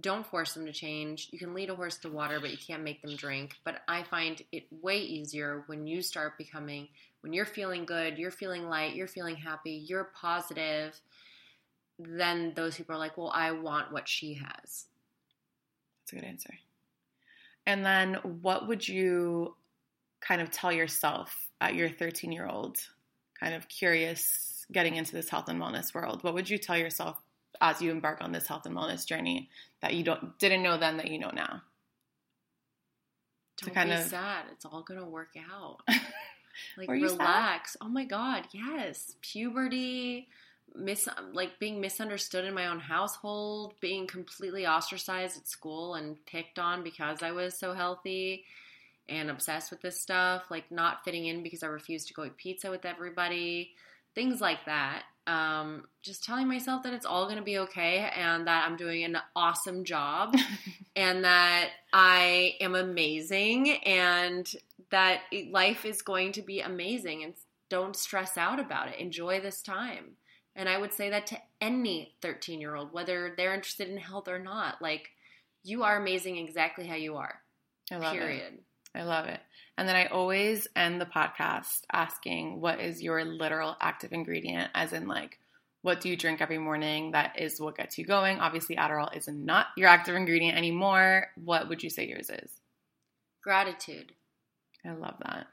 Don't 0.00 0.26
force 0.26 0.54
them 0.54 0.66
to 0.66 0.72
change. 0.72 1.28
You 1.32 1.38
can 1.38 1.54
lead 1.54 1.70
a 1.70 1.74
horse 1.74 1.98
to 1.98 2.08
water, 2.08 2.40
but 2.40 2.50
you 2.50 2.56
can't 2.56 2.82
make 2.82 3.02
them 3.02 3.16
drink. 3.16 3.54
But 3.64 3.82
I 3.88 4.04
find 4.04 4.40
it 4.52 4.64
way 4.70 4.98
easier 4.98 5.64
when 5.66 5.86
you 5.86 6.02
start 6.02 6.38
becoming, 6.38 6.88
when 7.20 7.32
you're 7.32 7.44
feeling 7.44 7.84
good, 7.84 8.18
you're 8.18 8.30
feeling 8.30 8.68
light, 8.68 8.94
you're 8.94 9.08
feeling 9.08 9.36
happy, 9.36 9.84
you're 9.86 10.10
positive 10.14 11.00
then 12.08 12.52
those 12.54 12.76
people 12.76 12.94
are 12.94 12.98
like, 12.98 13.16
well, 13.16 13.30
I 13.34 13.52
want 13.52 13.92
what 13.92 14.08
she 14.08 14.34
has. 14.34 14.86
That's 16.00 16.12
a 16.12 16.14
good 16.16 16.24
answer. 16.24 16.54
And 17.66 17.84
then 17.84 18.14
what 18.40 18.66
would 18.66 18.86
you 18.86 19.56
kind 20.20 20.40
of 20.40 20.50
tell 20.50 20.72
yourself 20.72 21.48
at 21.60 21.74
your 21.74 21.88
13 21.88 22.32
year 22.32 22.46
old, 22.46 22.78
kind 23.38 23.54
of 23.54 23.68
curious 23.68 24.66
getting 24.72 24.96
into 24.96 25.12
this 25.12 25.28
health 25.28 25.48
and 25.48 25.60
wellness 25.60 25.94
world? 25.94 26.24
What 26.24 26.34
would 26.34 26.50
you 26.50 26.58
tell 26.58 26.76
yourself 26.76 27.20
as 27.62 27.80
you 27.80 27.90
embark 27.90 28.18
on 28.20 28.32
this 28.32 28.46
health 28.46 28.66
and 28.66 28.76
wellness 28.76 29.06
journey 29.06 29.48
that 29.80 29.94
you 29.94 30.02
don't 30.02 30.38
didn't 30.38 30.62
know 30.62 30.76
then 30.76 30.98
that 30.98 31.10
you 31.10 31.18
know 31.18 31.30
now? 31.32 31.62
Don't 33.60 33.68
to 33.68 33.70
kind 33.70 33.90
be 33.90 33.96
of, 33.96 34.02
sad. 34.02 34.44
It's 34.52 34.64
all 34.64 34.82
gonna 34.82 35.08
work 35.08 35.34
out. 35.50 35.78
like 36.76 36.90
relax. 36.90 37.72
Sad? 37.72 37.78
Oh 37.82 37.88
my 37.88 38.04
god, 38.04 38.48
yes. 38.52 39.14
Puberty, 39.22 40.28
mis 40.74 41.08
like 41.32 41.58
being 41.60 41.80
misunderstood 41.80 42.44
in 42.44 42.52
my 42.52 42.66
own 42.66 42.80
household, 42.80 43.74
being 43.80 44.08
completely 44.08 44.66
ostracized 44.66 45.36
at 45.36 45.46
school 45.46 45.94
and 45.94 46.24
picked 46.26 46.58
on 46.58 46.82
because 46.82 47.22
I 47.22 47.30
was 47.30 47.58
so 47.58 47.74
healthy 47.74 48.44
and 49.08 49.30
obsessed 49.30 49.70
with 49.70 49.82
this 49.82 50.00
stuff, 50.00 50.50
like 50.50 50.70
not 50.72 51.04
fitting 51.04 51.26
in 51.26 51.44
because 51.44 51.62
I 51.62 51.68
refused 51.68 52.08
to 52.08 52.14
go 52.14 52.24
eat 52.24 52.36
pizza 52.36 52.70
with 52.70 52.84
everybody, 52.84 53.70
things 54.16 54.40
like 54.40 54.64
that. 54.66 55.04
Um, 55.26 55.84
just 56.02 56.24
telling 56.24 56.48
myself 56.48 56.82
that 56.82 56.92
it's 56.92 57.06
all 57.06 57.26
going 57.26 57.36
to 57.36 57.44
be 57.44 57.58
okay 57.58 58.10
and 58.16 58.46
that 58.48 58.66
I'm 58.66 58.76
doing 58.76 59.04
an 59.04 59.18
awesome 59.36 59.84
job 59.84 60.34
and 60.96 61.24
that 61.24 61.68
I 61.92 62.56
am 62.60 62.74
amazing 62.74 63.70
and 63.84 64.50
that 64.90 65.20
life 65.50 65.84
is 65.84 66.02
going 66.02 66.32
to 66.32 66.42
be 66.42 66.60
amazing 66.60 67.22
and 67.22 67.34
don't 67.68 67.96
stress 67.96 68.36
out 68.36 68.58
about 68.58 68.88
it. 68.88 68.98
Enjoy 68.98 69.40
this 69.40 69.62
time. 69.62 70.16
And 70.54 70.68
I 70.68 70.76
would 70.76 70.92
say 70.92 71.08
that 71.10 71.26
to 71.28 71.38
any 71.60 72.14
13 72.20 72.60
year 72.60 72.74
old, 72.74 72.92
whether 72.92 73.32
they're 73.36 73.54
interested 73.54 73.88
in 73.88 73.96
health 73.96 74.28
or 74.28 74.38
not. 74.38 74.82
Like, 74.82 75.08
you 75.64 75.84
are 75.84 75.96
amazing 75.96 76.36
exactly 76.36 76.86
how 76.86 76.96
you 76.96 77.16
are. 77.16 77.40
I 77.90 77.96
love 77.96 78.12
period. 78.12 78.54
it. 78.54 78.62
I 78.94 79.04
love 79.04 79.26
it. 79.26 79.40
And 79.78 79.88
then 79.88 79.96
I 79.96 80.06
always 80.06 80.68
end 80.76 81.00
the 81.00 81.06
podcast 81.06 81.82
asking, 81.90 82.60
what 82.60 82.80
is 82.80 83.02
your 83.02 83.24
literal 83.24 83.76
active 83.80 84.12
ingredient? 84.12 84.70
As 84.74 84.92
in, 84.92 85.08
like, 85.08 85.38
what 85.80 86.00
do 86.00 86.08
you 86.08 86.16
drink 86.16 86.40
every 86.40 86.58
morning 86.58 87.12
that 87.12 87.40
is 87.40 87.60
what 87.60 87.76
gets 87.76 87.98
you 87.98 88.04
going? 88.04 88.38
Obviously, 88.38 88.76
Adderall 88.76 89.16
is 89.16 89.28
not 89.28 89.66
your 89.76 89.88
active 89.88 90.14
ingredient 90.14 90.56
anymore. 90.56 91.28
What 91.42 91.68
would 91.68 91.82
you 91.82 91.90
say 91.90 92.06
yours 92.06 92.30
is? 92.30 92.50
Gratitude. 93.42 94.12
I 94.84 94.92
love 94.92 95.14
that. 95.24 95.46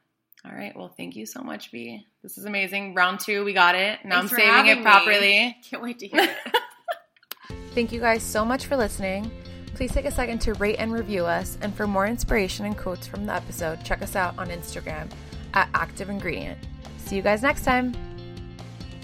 All 0.45 0.52
right. 0.52 0.75
Well, 0.75 0.93
thank 0.95 1.15
you 1.15 1.25
so 1.25 1.41
much, 1.41 1.71
B. 1.71 2.06
This 2.23 2.38
is 2.38 2.45
amazing. 2.45 2.93
Round 2.93 3.19
two, 3.19 3.43
we 3.43 3.54
got 3.54 3.75
it. 3.75 3.99
Now 4.06 4.19
Thanks 4.19 4.34
I'm 4.34 4.39
saving 4.39 4.78
it 4.78 4.84
properly. 4.84 5.19
Me. 5.19 5.62
Can't 5.69 5.84
wait 5.84 5.99
to 5.99 6.08
hear 6.08 6.21
it. 6.21 6.54
thank 7.73 7.91
you 7.91 7.99
guys 7.99 8.23
so 8.23 8.45
much 8.45 8.65
for 8.65 8.78
listening. 8.78 9.32
Please 9.80 9.94
take 9.94 10.04
a 10.04 10.12
second 10.12 10.39
to 10.39 10.56
rate 10.56 10.76
and 10.78 10.92
review 10.92 11.26
us. 11.26 11.58
And 11.62 11.74
for 11.74 11.88
more 11.88 12.06
inspiration 12.06 12.65
and 12.65 12.78
quotes 12.78 13.08
from 13.08 13.26
the 13.26 13.34
episode, 13.34 13.82
check 13.86 14.02
us 14.02 14.13
out 14.13 14.38
on 14.38 14.50
Instagram 14.50 15.10
at 15.54 15.70
Active 15.74 16.10
Ingredient. 16.10 16.58
See 16.98 17.15
you 17.15 17.22
guys 17.22 17.42
next 17.42 17.63
time. 17.63 17.94